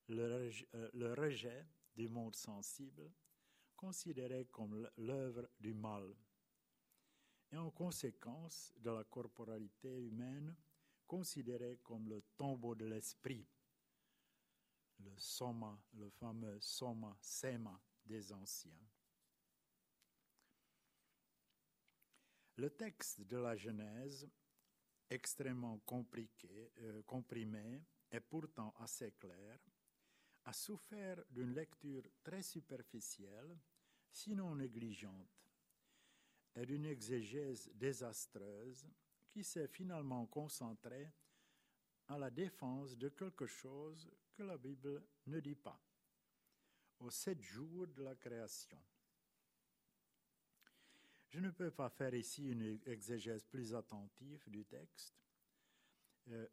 [0.09, 3.09] le, le rejet du monde sensible,
[3.77, 6.13] considéré comme l'œuvre du mal,
[7.49, 10.53] et en conséquence de la corporalité humaine,
[11.07, 13.47] considérée comme le tombeau de l'esprit,
[14.99, 18.87] le soma, le fameux soma, sema des anciens.
[22.57, 24.29] Le texte de la Genèse,
[25.09, 29.59] extrêmement compliqué, euh, comprimé et pourtant assez clair,
[30.45, 33.57] a souffert d'une lecture très superficielle,
[34.11, 35.49] sinon négligente,
[36.55, 38.87] et d'une exégèse désastreuse
[39.35, 41.11] qui s'est finalement concentrée
[42.07, 45.77] à la défense de quelque chose que la Bible ne dit pas,
[47.01, 48.81] aux sept jours de la création.
[51.27, 55.13] Je ne peux pas faire ici une exégèse plus attentive du texte,
[56.29, 56.47] euh,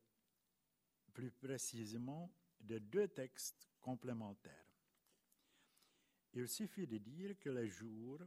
[1.12, 4.66] plus précisément de deux textes complémentaires.
[6.32, 8.18] Il suffit de dire que les jours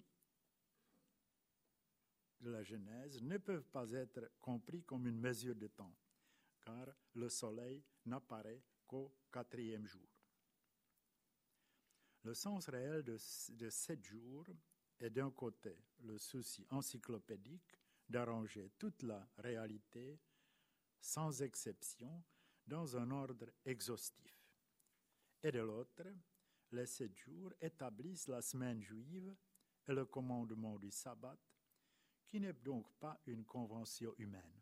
[2.41, 5.95] de la Genèse ne peuvent pas être compris comme une mesure de temps,
[6.61, 10.07] car le soleil n'apparaît qu'au quatrième jour.
[12.23, 13.17] Le sens réel de,
[13.53, 14.47] de sept jours
[14.99, 17.77] est d'un côté le souci encyclopédique
[18.09, 20.19] d'arranger toute la réalité,
[20.99, 22.23] sans exception,
[22.65, 24.35] dans un ordre exhaustif.
[25.43, 26.07] Et de l'autre,
[26.71, 29.35] les sept jours établissent la semaine juive
[29.87, 31.37] et le commandement du sabbat,
[32.27, 34.61] qui n'est donc pas une convention humaine.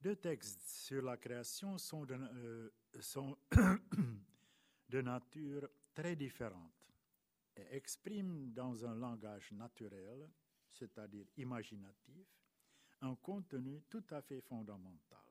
[0.00, 2.70] Deux textes sur la création sont de, euh,
[4.90, 6.92] de nature très différente
[7.56, 10.28] et expriment dans un langage naturel,
[10.70, 12.26] c'est-à-dire imaginatif,
[13.00, 15.24] un contenu tout à fait fondamental.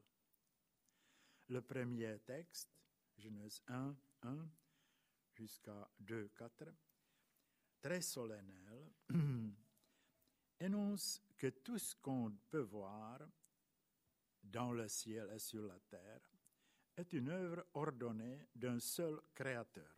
[1.50, 2.70] Le premier texte,
[3.18, 4.50] Genèse 1, 1
[5.36, 6.66] jusqu'à 2, 4,
[7.84, 8.94] très solennel,
[10.60, 13.20] énonce que tout ce qu'on peut voir
[14.42, 16.22] dans le ciel et sur la terre,
[16.96, 19.94] est une œuvre ordonnée d'un seul créateur,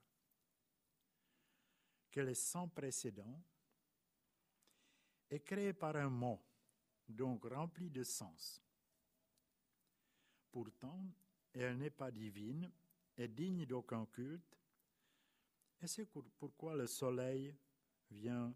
[2.10, 3.44] qu'elle est sans précédent
[5.30, 6.42] et créée par un mot,
[7.08, 8.64] donc rempli de sens.
[10.52, 11.06] Pourtant,
[11.54, 12.72] elle n'est pas divine
[13.18, 14.58] et digne d'aucun culte,
[15.82, 17.54] et c'est pourquoi le soleil
[18.16, 18.53] vient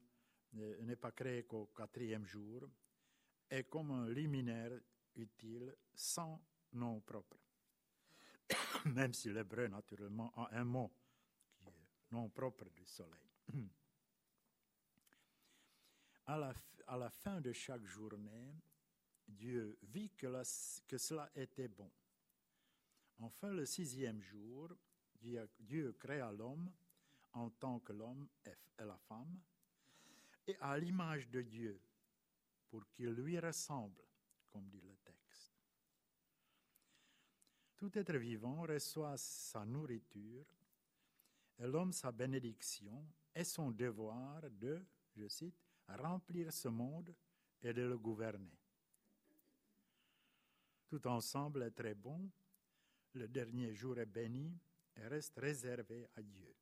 [0.54, 2.68] n'est pas créé qu'au quatrième jour,
[3.50, 4.80] est comme un liminaire
[5.16, 6.42] utile sans
[6.74, 7.38] nom propre.
[8.86, 10.92] Même si l'hébreu, naturellement, a un mot
[11.60, 13.30] qui est nom propre du soleil.
[16.26, 16.54] À la,
[16.86, 18.54] à la fin de chaque journée,
[19.28, 20.28] Dieu vit que,
[20.88, 21.92] que cela était bon.
[23.18, 24.70] Enfin, le sixième jour,
[25.20, 26.72] Dieu créa l'homme
[27.34, 29.40] en tant que l'homme est la femme,
[30.48, 31.80] et à l'image de Dieu,
[32.70, 34.04] pour qu'il lui ressemble,
[34.50, 35.54] comme dit le texte.
[37.76, 40.46] Tout être vivant reçoit sa nourriture,
[41.60, 43.06] et l'homme sa bénédiction
[43.36, 44.84] et son devoir de,
[45.16, 45.56] je cite,
[45.88, 47.14] remplir ce monde
[47.62, 48.58] et de le gouverner.
[50.88, 52.30] Tout ensemble est très bon,
[53.14, 54.58] le dernier jour est béni
[54.96, 56.56] et reste réservé à Dieu.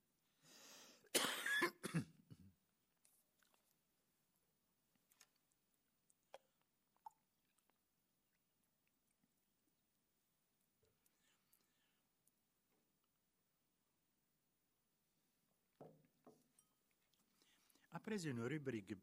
[18.08, 18.96] Après une rubrique,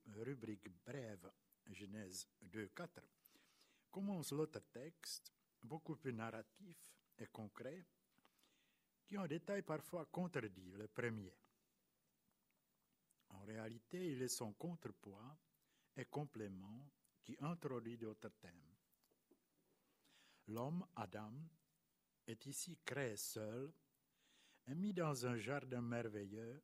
[0.86, 1.30] brève,
[1.70, 3.02] Genèse 2.4,
[3.90, 5.30] commence l'autre texte,
[5.62, 6.78] beaucoup plus narratif
[7.18, 7.84] et concret,
[9.04, 11.36] qui en détail parfois contredit le premier.
[13.28, 15.36] En réalité, il est son contrepoids
[15.98, 16.90] et complément
[17.22, 18.74] qui introduit d'autres thèmes.
[20.46, 21.34] L'homme, Adam,
[22.26, 23.70] est ici créé seul
[24.66, 26.62] et mis dans un jardin merveilleux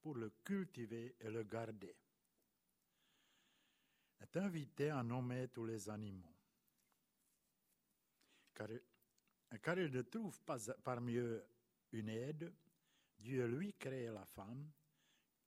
[0.00, 1.96] pour le cultiver et le garder.
[4.20, 6.34] Est invité à nommer tous les animaux.
[8.54, 8.68] Car,
[9.62, 11.44] car il ne trouve pas parmi eux
[11.92, 12.52] une aide,
[13.18, 14.70] Dieu lui crée la femme,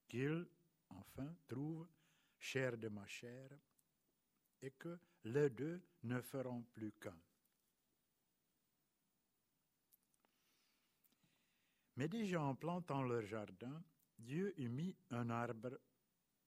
[0.07, 0.47] qu'il,
[0.89, 1.87] enfin, trouve
[2.37, 3.49] chair de ma chair,
[4.61, 7.19] et que les deux ne feront plus qu'un.
[11.95, 13.83] Mais déjà en plantant leur jardin,
[14.19, 15.79] Dieu eut mis un arbre,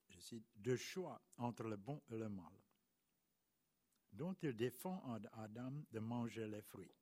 [0.09, 2.53] je cite, de choix entre le bon et le mal,
[4.13, 6.95] dont il défend à Adam de manger les fruits.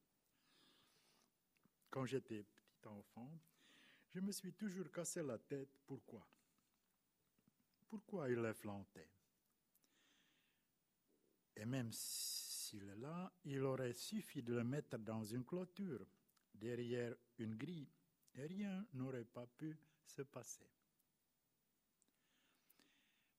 [1.90, 3.36] Quand j'étais petit enfant,
[4.14, 6.26] je me suis toujours cassé la tête pourquoi?
[7.88, 9.10] Pourquoi il les plantait
[11.56, 16.06] Et même s'il est là, il aurait suffi de le mettre dans une clôture,
[16.54, 17.90] derrière une grille,
[18.36, 19.76] et rien n'aurait pas pu
[20.10, 20.68] se passer.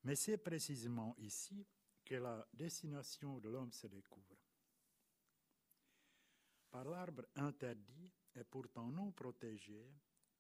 [0.04, 1.66] Mais c'est précisément ici
[2.04, 4.38] que la destination de l'homme se découvre.
[6.72, 9.94] Par l'arbre interdit et pourtant non protégé,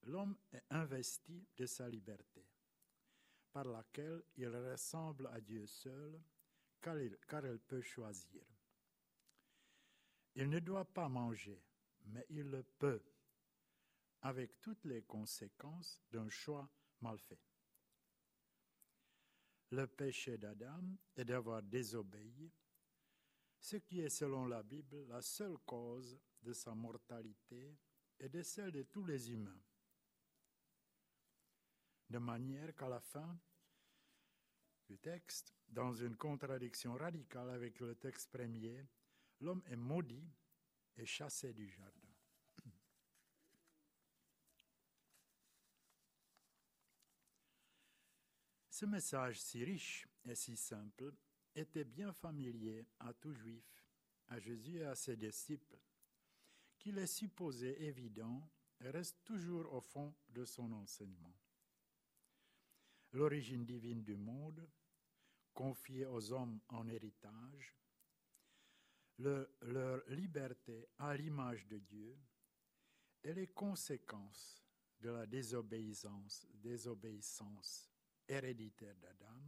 [0.03, 2.47] l'homme est investi de sa liberté,
[3.51, 6.19] par laquelle il ressemble à Dieu seul,
[6.79, 8.43] car il, car il peut choisir.
[10.35, 11.61] Il ne doit pas manger,
[12.05, 13.03] mais il le peut
[14.21, 16.69] avec toutes les conséquences d'un choix
[17.01, 17.41] mal fait.
[19.71, 20.83] Le péché d'Adam
[21.15, 22.51] est d'avoir désobéi,
[23.59, 27.77] ce qui est selon la Bible la seule cause de sa mortalité
[28.19, 29.61] et de celle de tous les humains.
[32.09, 33.39] De manière qu'à la fin
[34.87, 38.85] du texte, dans une contradiction radicale avec le texte premier,
[39.39, 40.29] l'homme est maudit
[40.97, 42.00] et chassé du jardin.
[48.81, 51.13] Ce message si riche et si simple
[51.53, 53.85] était bien familier à tout juif,
[54.29, 55.77] à Jésus et à ses disciples,
[56.79, 61.37] qu'il est supposé évident et reste toujours au fond de son enseignement.
[63.11, 64.67] L'origine divine du monde,
[65.53, 67.77] confiée aux hommes en héritage,
[69.19, 72.17] leur liberté à l'image de Dieu
[73.23, 74.65] et les conséquences
[74.99, 77.90] de la désobéissance, désobéissance
[78.31, 79.39] héréditaire d'Adam,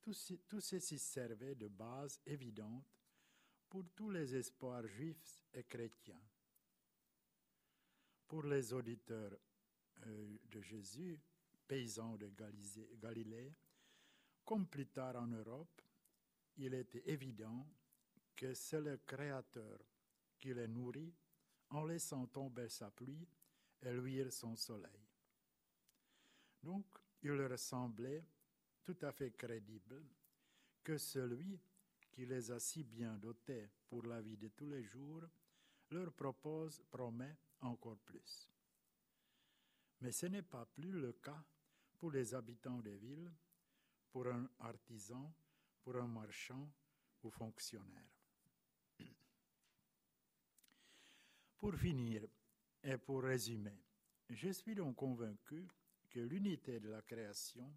[0.00, 2.86] tout, ceci servait de base évidente
[3.68, 6.22] pour tous les espoirs juifs et chrétiens.
[8.28, 9.36] Pour les auditeurs
[10.06, 11.20] euh, de Jésus,
[11.66, 12.30] paysans de
[13.00, 13.52] Galilée,
[14.44, 15.80] comme plus tard en Europe,
[16.58, 17.66] il était évident
[18.36, 19.80] que c'est le Créateur
[20.38, 21.14] qui les nourrit
[21.70, 23.26] en laissant tomber sa pluie
[23.82, 25.08] et luire son soleil.
[26.62, 26.86] Donc,
[27.24, 28.22] il leur semblait
[28.84, 30.02] tout à fait crédible
[30.82, 31.58] que celui
[32.12, 35.22] qui les a si bien dotés pour la vie de tous les jours
[35.90, 38.50] leur propose, promet encore plus.
[40.02, 41.42] Mais ce n'est pas plus le cas
[41.98, 43.32] pour les habitants des villes,
[44.10, 45.32] pour un artisan,
[45.82, 46.70] pour un marchand
[47.22, 48.10] ou fonctionnaire.
[51.56, 52.22] Pour finir
[52.82, 53.80] et pour résumer,
[54.28, 55.66] je suis donc convaincu
[56.14, 57.76] que l'unité de la création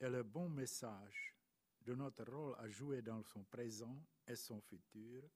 [0.00, 1.34] et le bon message
[1.82, 5.28] de notre rôle à jouer dans son présent et son futur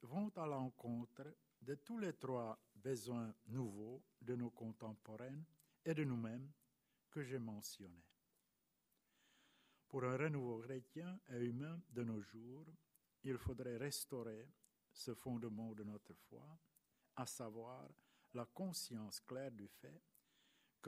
[0.00, 5.44] vont à l'encontre de tous les trois besoins nouveaux de nos contemporains
[5.84, 6.50] et de nous-mêmes
[7.10, 8.06] que j'ai mentionnés.
[9.88, 12.68] Pour un renouveau chrétien et humain de nos jours,
[13.22, 14.48] il faudrait restaurer
[14.94, 16.58] ce fondement de notre foi,
[17.16, 17.86] à savoir
[18.32, 20.02] la conscience claire du fait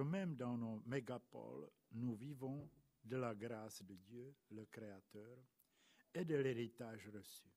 [0.05, 2.70] même dans nos mégapoles, nous vivons
[3.05, 5.38] de la grâce de Dieu, le Créateur,
[6.14, 7.49] et de l'héritage reçu.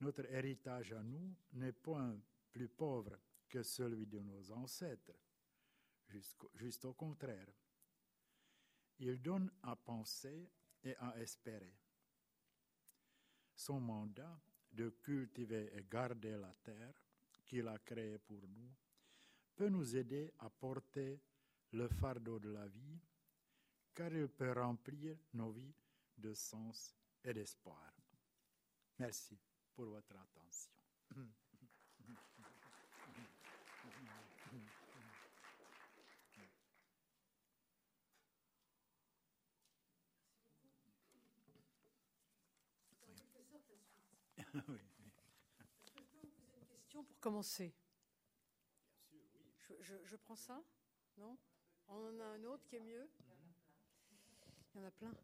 [0.00, 2.18] Notre héritage à nous n'est point
[2.52, 3.18] plus pauvre
[3.48, 5.18] que celui de nos ancêtres,
[6.54, 7.52] juste au contraire.
[8.98, 10.50] Il donne à penser
[10.82, 11.74] et à espérer.
[13.56, 14.40] Son mandat
[14.72, 16.94] de cultiver et garder la terre
[17.46, 18.74] qu'il a créée pour nous
[19.56, 21.20] peut nous aider à porter
[21.72, 23.00] le fardeau de la vie,
[23.94, 25.74] car il peut remplir nos vies
[26.16, 26.94] de sens
[27.24, 27.92] et d'espoir.
[28.98, 29.38] Merci
[29.74, 30.72] pour votre attention.
[44.68, 44.78] oui.
[45.58, 47.74] Est-ce que je peux vous poser une question pour commencer?
[49.84, 50.62] Je, prends ça
[51.18, 51.36] Non?
[51.88, 53.08] On en a un autre qui est mieux
[54.74, 55.14] Il y en a plein.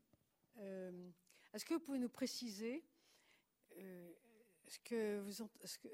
[0.58, 1.10] Euh,
[1.52, 2.84] Est-ce que vous pouvez nous préciser
[3.78, 4.12] euh,
[4.66, 5.48] est-ce que vous,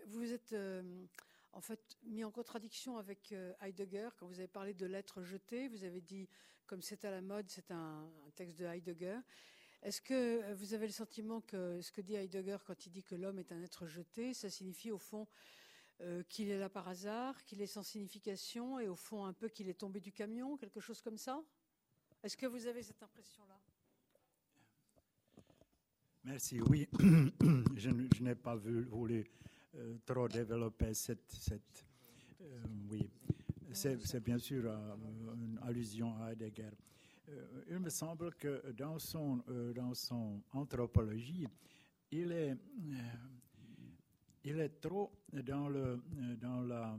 [0.08, 1.06] vous êtes euh,
[1.52, 4.10] en fait mis en contradiction avec Heidegger?
[4.18, 6.28] Quand vous avez parlé de l'être jeté Vous avez dit,
[6.66, 9.18] comme c'est à la mode, c'est un texte de Heidegger.
[9.82, 13.14] Est-ce que vous avez le sentiment que ce que dit Heidegger quand il dit que
[13.14, 15.26] l'homme est un être jeté, ça signifie au fond
[16.02, 19.48] euh, qu'il est là par hasard, qu'il est sans signification et au fond un peu
[19.48, 21.42] qu'il est tombé du camion, quelque chose comme ça?
[22.22, 23.58] Est-ce que vous avez cette impression-là?
[26.24, 26.60] Merci.
[26.60, 26.88] Oui,
[27.76, 29.24] je, n'ai pas voulu
[29.74, 31.54] euh, trop développer cette.
[32.42, 33.08] euh, oui,
[33.72, 36.70] c'est bien sûr une allusion à Heidegger.
[37.68, 39.42] Il me semble que dans son,
[39.74, 41.46] dans son anthropologie,
[42.10, 42.56] il est,
[44.46, 46.96] il est trop dans, la,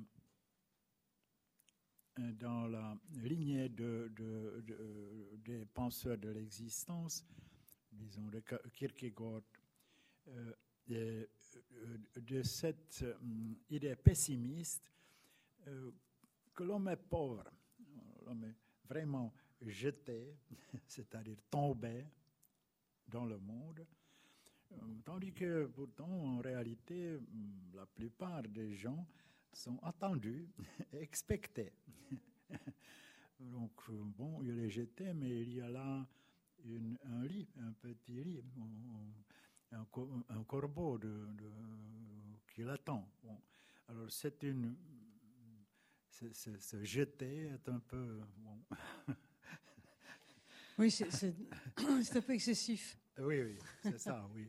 [3.23, 7.25] lignée de, de, de, des penseurs de l'existence,
[7.89, 8.43] disons de
[8.73, 9.43] Kierkegaard,
[10.87, 11.29] de,
[12.17, 13.05] de, cette
[13.69, 14.91] idée pessimiste
[16.53, 17.45] que l'homme est pauvre,
[18.25, 18.57] l'homme est
[18.89, 20.35] vraiment jeté,
[20.85, 22.05] c'est-à-dire tombé
[23.07, 23.85] dans le monde,
[25.03, 27.19] tandis que pourtant, en réalité,
[27.73, 29.07] la plupart des gens
[29.53, 30.47] sont attendus,
[30.93, 31.73] expectés.
[33.39, 36.07] Donc, bon, il est jeté, mais il y a là
[37.05, 38.43] un lit, un petit lit,
[39.71, 40.99] un, corbeau
[42.47, 43.07] qui l'attend.
[43.87, 44.75] Alors, c'est une.
[46.09, 48.21] Se jeter est un peu.
[50.79, 51.33] Oui, c'est
[52.15, 52.99] un peu excessif.
[53.19, 54.47] Oui, oui, c'est ça, oui.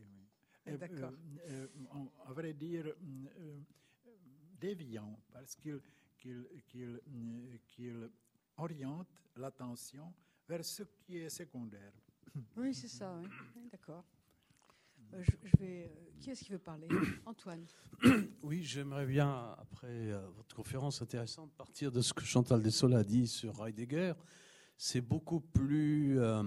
[0.65, 0.77] oui.
[0.77, 1.11] D'accord.
[1.47, 3.59] Euh, euh, à vrai dire, euh,
[4.59, 5.79] déviant, parce qu'il
[6.17, 6.99] qu qu
[7.67, 7.93] qu
[8.57, 10.13] oriente l'attention
[10.47, 11.93] vers ce qui est secondaire.
[12.57, 13.15] Oui, c'est ça,
[13.55, 13.69] oui.
[13.71, 14.03] D'accord.
[15.13, 15.91] Euh, je, je, vais.
[16.19, 16.87] Qui est-ce qui veut parler?
[17.25, 17.65] Antoine.
[18.43, 23.03] Oui, j'aimerais bien, après euh, votre conférence intéressante, partir de ce que Chantal Dessol a
[23.03, 24.13] dit sur Heidegger
[24.81, 26.41] c'est beaucoup plus, euh,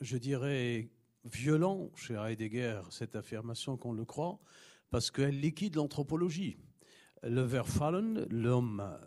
[0.00, 0.88] je dirais,
[1.24, 4.38] violent chez Heidegger, cette affirmation qu'on le croit,
[4.90, 6.58] parce qu'elle liquide l'anthropologie.
[7.22, 8.98] Le Verfallen, l'homme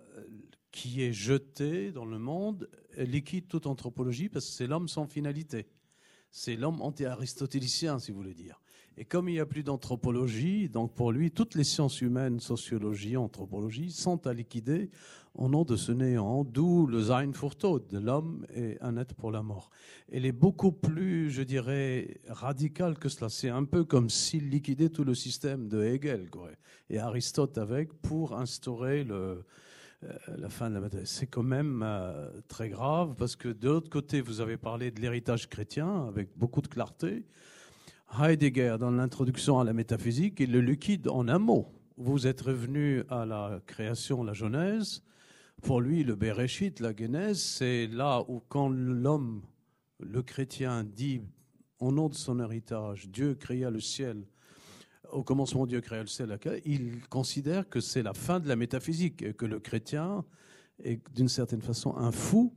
[0.72, 5.68] qui est jeté dans le monde, liquide toute anthropologie parce que c'est l'homme sans finalité.
[6.32, 8.62] C'est l'homme anti-aristotélicien, si vous voulez dire.
[8.98, 13.18] Et comme il n'y a plus d'anthropologie, donc pour lui, toutes les sciences humaines, sociologie,
[13.18, 14.90] anthropologie, sont à liquider
[15.34, 19.44] au nom de ce néant, d'où le Sein de l'homme et un être pour la
[19.44, 19.70] mort.
[20.10, 23.30] Elle est beaucoup plus, je dirais, radicale que cela.
[23.30, 26.30] C'est un peu comme s'il liquidait tout le système de Hegel
[26.90, 29.42] et Aristote avec pour instaurer euh,
[30.38, 31.06] la fin de la bataille.
[31.06, 35.02] C'est quand même euh, très grave parce que de l'autre côté, vous avez parlé de
[35.02, 37.26] l'héritage chrétien avec beaucoup de clarté.
[38.14, 41.68] Heidegger, dans l'introduction à la métaphysique, il le liquide en un mot.
[41.98, 45.04] Vous êtes revenu à la création, la Genèse.
[45.62, 49.42] Pour lui, le Bereshit, la Genèse, c'est là où quand l'homme,
[50.00, 51.22] le chrétien, dit
[51.80, 54.24] au nom de son héritage, Dieu créa le ciel,
[55.12, 59.22] au commencement Dieu créa le ciel, il considère que c'est la fin de la métaphysique
[59.22, 60.24] et que le chrétien
[60.84, 62.54] est d'une certaine façon un fou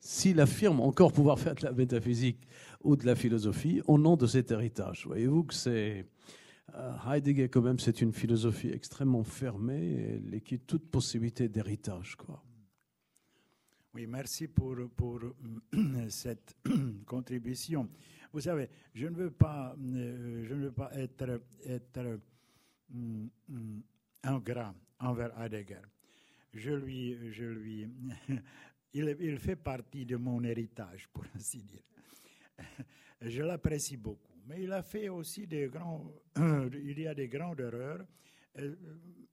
[0.00, 2.46] s'il affirme encore pouvoir faire de la métaphysique
[2.82, 5.06] ou de la philosophie au nom de cet héritage.
[5.06, 6.06] Voyez-vous que c'est
[6.74, 12.42] euh, Heidegger quand même, c'est une philosophie extrêmement fermée et qui toute possibilité d'héritage, quoi.
[13.94, 15.20] Oui, merci pour, pour
[16.08, 16.56] cette
[17.06, 17.88] contribution.
[18.32, 22.20] Vous savez, je ne veux pas, euh, je ne veux pas être, être
[22.94, 23.30] um,
[24.22, 25.80] ingrat envers Heidegger.
[26.52, 27.88] Je lui, je lui,
[28.92, 31.82] il, fait partie de mon héritage, pour ainsi dire.
[33.20, 34.34] Je l'apprécie beaucoup.
[34.46, 38.06] Mais il a fait aussi des grands, il y a des grandes erreurs.
[38.58, 38.74] Euh,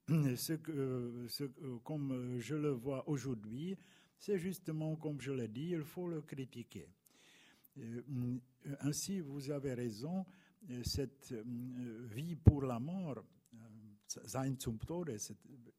[0.36, 1.44] ce que, ce,
[1.84, 3.78] comme je le vois aujourd'hui,
[4.18, 6.90] c'est justement comme je l'ai dit, il faut le critiquer.
[7.78, 8.02] Euh,
[8.82, 10.26] ainsi, vous avez raison,
[10.84, 13.24] cette euh, vie pour la mort,
[14.08, 15.18] sein zum Tode,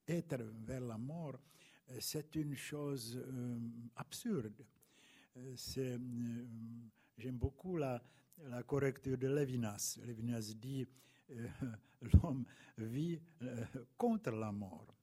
[0.07, 1.39] être vers la mort,
[2.01, 3.23] c'est une chose
[3.97, 4.65] absurde.
[5.55, 5.99] C'est
[7.19, 8.03] J'aime beaucoup la,
[8.51, 9.99] la, correcture de Lévinas.
[10.05, 10.87] Lévinas dit
[11.31, 11.49] euh,
[12.13, 12.45] l'homme
[12.77, 13.65] vit euh,
[13.97, 14.95] contre la mort.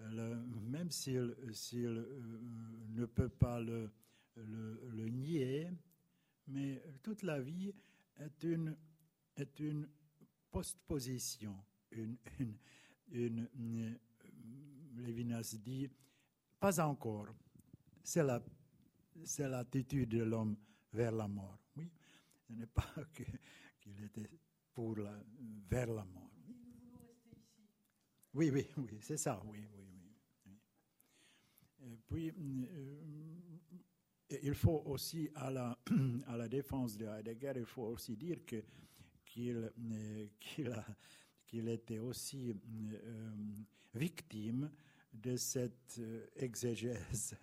[0.00, 2.40] même s'il euh,
[2.88, 3.90] ne peut pas le,
[4.36, 5.70] le, nier,
[6.48, 7.72] mais toute la vie
[8.16, 8.76] est une,
[10.50, 11.56] postposition.
[11.92, 12.16] Une,
[15.00, 15.88] Lévinas dit
[16.58, 17.28] pas encore.
[18.02, 18.22] C'est
[19.48, 20.56] l'attitude de l'homme
[20.92, 21.58] vers la mort.
[21.76, 21.90] Oui,
[22.46, 22.94] ce n'est pas
[23.80, 24.30] qu'il était
[24.72, 25.22] pour la,
[25.68, 26.30] vers la mort.
[28.32, 29.84] Oui, oui, oui, c'est ça, oui, oui,
[30.46, 30.58] oui.
[31.82, 32.32] Et puis,
[32.70, 33.00] euh,
[34.42, 35.78] il faut aussi, à la,
[36.26, 38.62] à la défense de Heidegger, il faut aussi dire que,
[39.24, 40.72] qu'il, euh, qu'il,
[41.46, 42.54] qu'il était aussi
[42.92, 43.30] euh,
[43.94, 44.70] victime
[45.12, 46.00] de cette
[46.36, 47.36] exégèse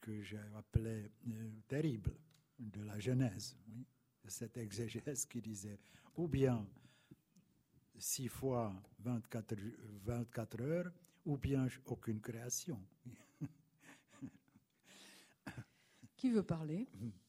[0.00, 2.12] que j'ai appelé euh, terrible
[2.58, 3.86] de la Genèse, oui,
[4.26, 5.78] cette exégèse qui disait
[6.16, 6.66] ou bien
[7.98, 9.56] six fois 24,
[10.04, 10.92] 24 heures,
[11.24, 12.78] ou bien aucune création.
[16.16, 16.86] Qui veut parler?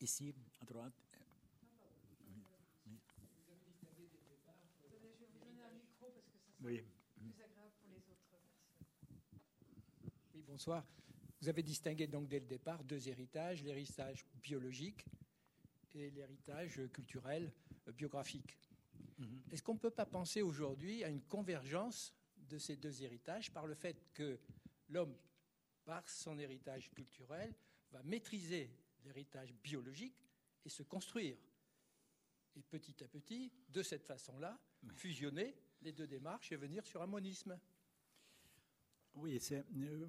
[0.00, 0.94] Ici, à droite.
[6.62, 6.82] Oui.
[10.34, 10.86] Oui, bonsoir.
[11.42, 15.04] Vous avez distingué donc dès le départ deux héritages, l'héritage biologique
[15.94, 17.52] et l'héritage culturel
[17.88, 18.56] euh, biographique.
[19.18, 19.42] Mhm.
[19.52, 23.66] Est-ce qu'on ne peut pas penser aujourd'hui à une convergence de ces deux héritages par
[23.66, 24.38] le fait que
[24.88, 25.14] l'homme,
[25.84, 27.54] par son héritage culturel,
[27.92, 28.70] va maîtriser
[29.04, 30.16] l'héritage biologique
[30.64, 31.36] et se construire
[32.56, 37.06] Et petit à petit, de cette façon-là, fusionner les deux démarches et venir sur un
[37.06, 37.58] monisme.
[39.14, 39.40] Oui,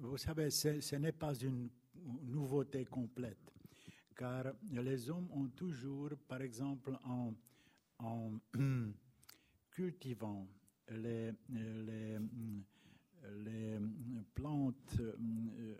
[0.00, 1.70] vous savez, ce n'est pas une
[2.22, 3.52] nouveauté complète,
[4.16, 7.34] car les hommes ont toujours, par exemple, en,
[7.98, 8.38] en
[9.70, 10.46] cultivant
[10.88, 12.18] les, les,
[13.30, 13.78] les
[14.34, 15.76] plantes euh,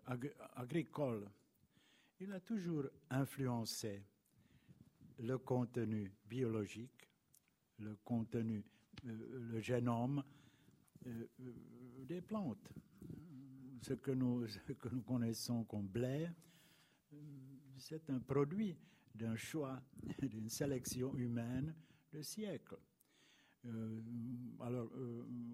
[0.56, 1.28] agricoles,
[2.22, 4.00] il a toujours influencé
[5.18, 7.08] le contenu biologique,
[7.80, 8.64] le contenu
[9.04, 10.22] le génome
[11.06, 12.72] euh, euh, des plantes.
[13.80, 14.46] Ce que, nous,
[14.78, 16.28] que nous connaissons comme blé,
[17.12, 17.16] euh,
[17.76, 18.76] c'est un produit
[19.12, 19.82] d'un choix,
[20.22, 21.74] d'une sélection humaine
[22.12, 22.78] de siècles.
[24.60, 24.90] alors,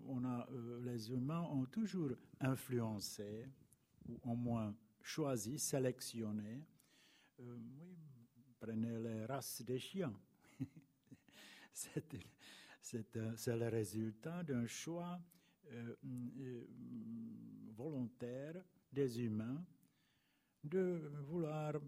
[0.06, 0.46] on a,
[0.82, 3.46] les humains ont toujours influencé,
[4.06, 4.74] ou au moins
[5.08, 6.66] choisi, sélectionné.
[7.38, 7.96] oui,
[8.60, 10.14] prenez les races des chiens.
[11.72, 15.18] c'est le résultat d'un choix
[17.74, 19.64] volontaire des humains
[20.62, 21.80] de vouloir.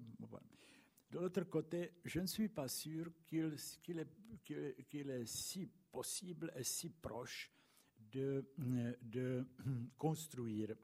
[1.10, 3.58] De l'autre côté, je ne suis pas sûr qu'il
[3.98, 7.52] est, si possible et si proche
[7.98, 9.44] de
[9.98, 10.74] construire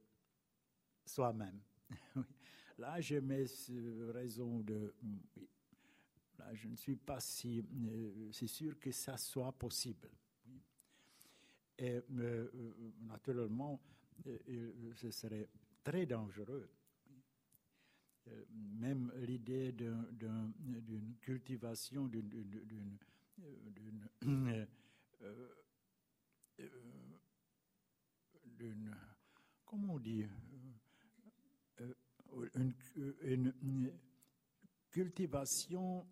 [1.04, 1.62] soi-même.
[2.78, 3.46] Là, j'ai mes
[4.12, 4.94] raisons de.
[6.38, 10.10] Là, je ne suis pas si, euh, si sûr que ça soit possible.
[11.78, 12.50] Et euh,
[13.00, 13.80] naturellement,
[14.26, 15.48] euh, ce serait
[15.82, 16.68] très dangereux
[18.78, 22.98] même l'idée d'une cultivation, d'une,
[26.58, 26.58] euh,
[29.64, 30.26] comment on dit,
[33.24, 33.92] une,
[34.90, 36.06] cultivation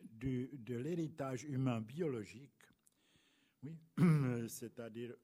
[0.00, 2.50] de l'héritage humain biologique,
[3.62, 3.78] oui,
[4.48, 5.14] c'est-à-dire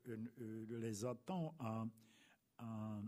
[0.69, 1.85] les attend à,
[2.59, 3.03] à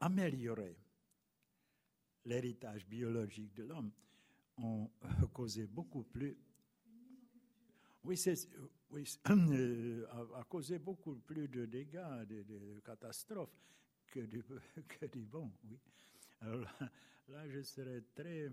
[0.00, 0.76] améliorer
[2.24, 3.92] l'héritage biologique de l'homme
[4.56, 4.90] ont
[5.32, 6.36] causé beaucoup plus.
[8.04, 8.48] Oui, c'est,
[8.94, 9.04] oui,
[10.34, 13.58] a, causé beaucoup plus de dégâts, de, catastrophes
[14.06, 15.50] que du, bon.
[15.64, 15.78] Oui.
[17.28, 18.52] Là, je serais très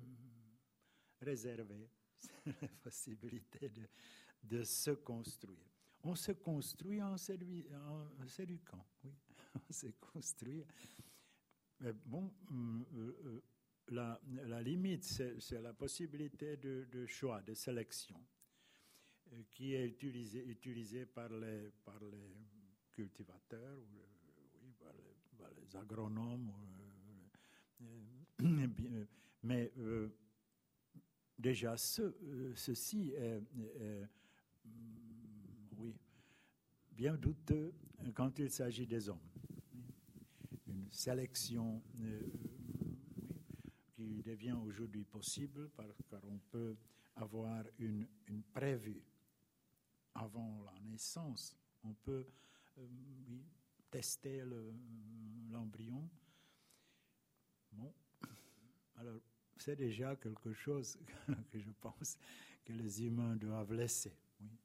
[1.21, 3.71] réservé sur la possibilité
[4.43, 5.67] de, se construire.
[6.03, 9.13] On se construit en, séduquant, oui.
[9.69, 10.63] On se construit
[12.05, 13.41] bon, euh, euh,
[13.89, 18.40] la, limite, c'est la possibilité de, choix, de sélection, euh,
[19.49, 22.35] qui est utilisée par, les, par les
[22.91, 23.77] cultivateurs,
[25.37, 26.51] par, les, agronomes.
[29.43, 29.71] mais
[31.37, 33.41] déjà, ce, ceci est,
[35.77, 35.95] oui,
[36.91, 37.73] bien douteux
[38.13, 39.31] quand il s'agit des hommes
[40.91, 42.19] sélection euh,
[43.93, 45.69] qui devient aujourd'hui possible
[46.09, 46.75] car on peut
[47.15, 49.01] avoir une, une prévue
[50.15, 51.55] avant la naissance.
[51.83, 52.27] On peut
[52.77, 52.87] euh,
[53.89, 54.43] tester
[55.49, 56.09] l'embryon.
[57.71, 57.93] bon,
[58.95, 59.19] alors
[59.57, 60.97] c'est déjà quelque chose
[61.51, 62.17] que je pense
[62.65, 64.15] que les humains doivent laisser.
[64.39, 64.57] Oui.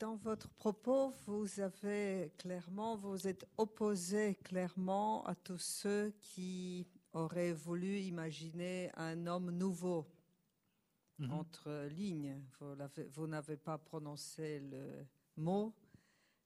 [0.00, 7.52] Dans votre propos, vous avez clairement, vous êtes opposé clairement à tous ceux qui auraient
[7.52, 10.06] voulu imaginer un homme nouveau
[11.18, 11.32] mhm.
[11.32, 12.42] entre lignes.
[13.12, 15.74] Vous n'avez pas prononcé le mot,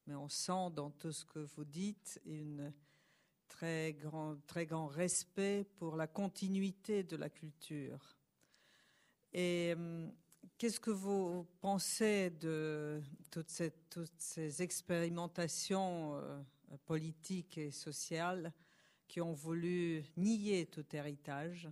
[0.09, 2.73] mais on sent dans tout ce que vous dites une
[3.47, 8.19] très grand, très grand respect pour la continuité de la culture.
[9.33, 10.13] Et hum,
[10.57, 16.41] Qu'est-ce que vous pensez de toutes ces, toutes ces expérimentations euh,
[16.87, 18.53] politiques et sociales
[19.09, 21.69] qui ont voulu nier tout héritage,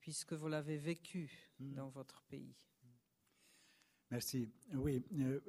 [0.00, 1.74] puisque vous l'avez vécu hmm.
[1.74, 2.56] dans votre pays?
[4.10, 4.50] Merci.
[4.74, 5.40] Oui, euh,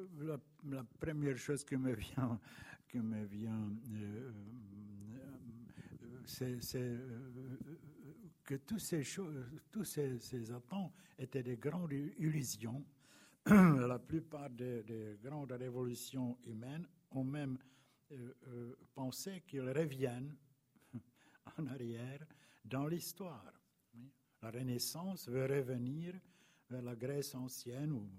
[0.63, 2.39] la, première chose qui me vient,
[2.87, 4.31] qui me vient euh,
[6.25, 6.97] c'est
[8.47, 9.03] que tous ces,
[10.19, 12.83] ces attentes étaient des grandes illusions.
[13.45, 17.57] La plupart des, grandes révolutions humaines ont même
[18.11, 20.33] euh, euh, pensé qu'ils reviennent
[21.57, 22.25] en arrière
[22.63, 23.53] dans l'histoire.
[24.41, 26.13] La Renaissance veut revenir
[26.69, 28.09] vers la Grèce ancienne ou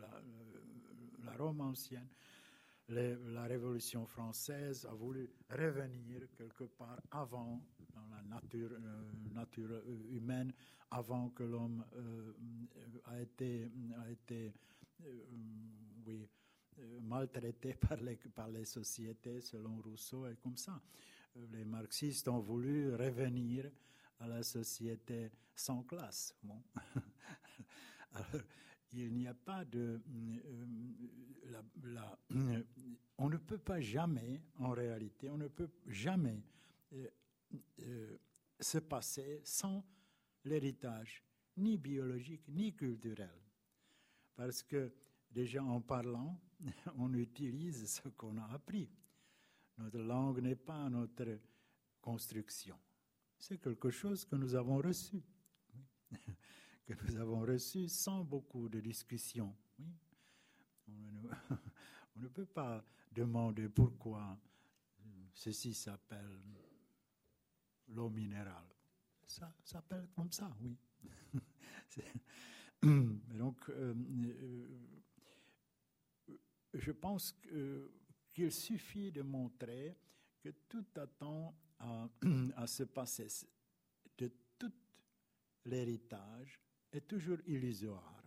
[0.00, 0.22] la,
[1.24, 2.08] la Rome ancienne.
[2.88, 7.62] La Révolution française a voulu revenir quelque part avant
[7.94, 10.52] dans la nature, euh, euh, humaine
[10.90, 12.32] avant que l'homme euh,
[13.06, 13.70] a été,
[14.10, 14.54] été
[16.06, 16.28] oui,
[17.00, 17.74] maltraité
[18.34, 20.80] par les, sociétés selon Rousseau et comme ça.
[21.50, 23.70] Les marxistes ont voulu revenir
[24.20, 26.34] à la société sans classe.
[28.92, 30.00] il n'y a pas de...
[31.44, 32.18] la, la,
[33.18, 36.42] on ne peut pas jamais, en réalité, on ne peut jamais
[37.82, 38.18] euh,
[38.60, 39.84] se passer sans
[40.44, 41.22] l'héritage,
[41.56, 43.42] ni biologique, ni culturel.
[44.34, 44.92] Parce que
[45.30, 46.40] déjà en parlant,
[46.96, 48.90] on utilise ce qu'on a appris.
[49.78, 51.38] Notre langue n'est pas notre
[52.00, 52.78] construction.
[53.38, 55.22] C'est quelque chose que nous avons reçu,
[56.86, 59.54] que nous avons reçu sans beaucoup de discussion.
[60.88, 64.38] On ne peut pas demander pourquoi
[65.32, 66.38] ceci s'appelle
[67.88, 68.68] l'eau minérale.
[69.26, 70.76] Ça s'appelle comme ça, oui.
[72.82, 73.94] Donc, euh,
[76.72, 77.32] je pense
[78.32, 79.96] qu'il suffit de montrer
[80.40, 82.08] que tout attend à,
[82.56, 83.28] à se passer
[84.18, 84.72] de tout
[85.64, 86.60] l'héritage
[86.96, 88.22] est toujours illusoire.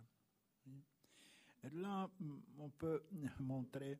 [1.62, 2.10] Et là,
[2.58, 3.02] on peut
[3.40, 3.98] montrer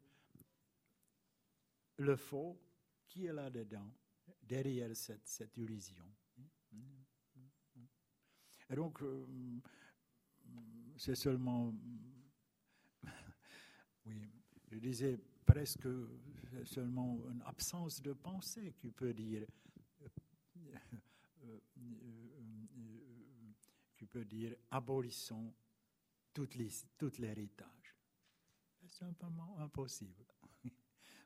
[1.98, 2.58] le faux
[3.06, 3.92] qui est là-dedans,
[4.42, 6.04] derrière cette, illusion.
[8.70, 9.26] Et donc, euh,
[10.96, 11.74] c'est seulement,
[14.06, 14.30] oui,
[14.70, 15.88] je disais presque
[16.64, 19.44] seulement une absence de pensée qui peut dire,
[20.02, 20.08] euh,
[21.44, 21.58] euh,
[24.10, 25.54] peut dire abolissons
[26.32, 26.48] tout
[27.18, 27.96] l'héritage.
[28.80, 30.24] C'est simplement impossible.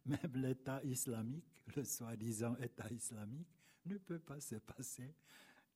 [0.07, 3.49] Même l'État islamique, le soi-disant État islamique,
[3.87, 5.14] ne peut pas se passer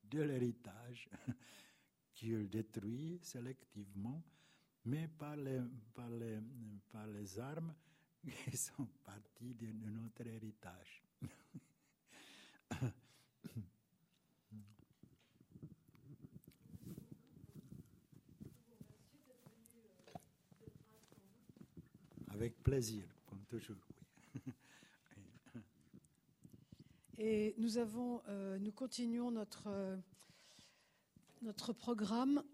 [0.04, 1.09] de l'héritage
[2.14, 4.24] qu'il détruit sélectivement,
[4.84, 5.61] mais par les,
[5.94, 7.74] par les, armes
[8.50, 11.02] qui sont parties de notre héritage.
[22.28, 22.57] Avec
[23.26, 23.76] comme toujours.
[27.18, 29.96] Et nous avons, euh, nous continuons notre, euh,
[31.40, 32.44] notre programme.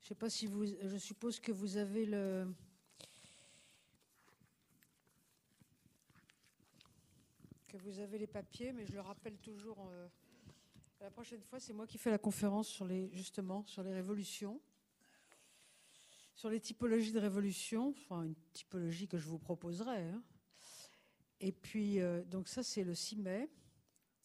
[0.00, 2.52] Je sais pas si vous, je suppose que vous avez le,
[7.68, 9.88] que vous avez les papiers, mais je le rappelle toujours.
[9.92, 10.08] Euh,
[11.00, 14.60] la prochaine fois, c'est moi qui fais la conférence sur les, justement, sur les révolutions
[16.34, 20.08] sur les typologies de révolution, enfin une typologie que je vous proposerai.
[20.08, 20.22] Hein.
[21.40, 23.50] Et puis, euh, donc ça, c'est le 6 mai.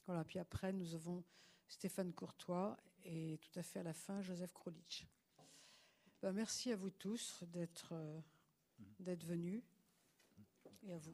[0.06, 1.24] Voilà, puis après, nous avons
[1.68, 5.08] Stéphane Courtois et tout à fait à la fin, Joseph Krolich.
[6.22, 8.20] Ben, merci à vous tous d'être euh,
[9.00, 9.64] d'être venus
[10.84, 11.14] et à vous.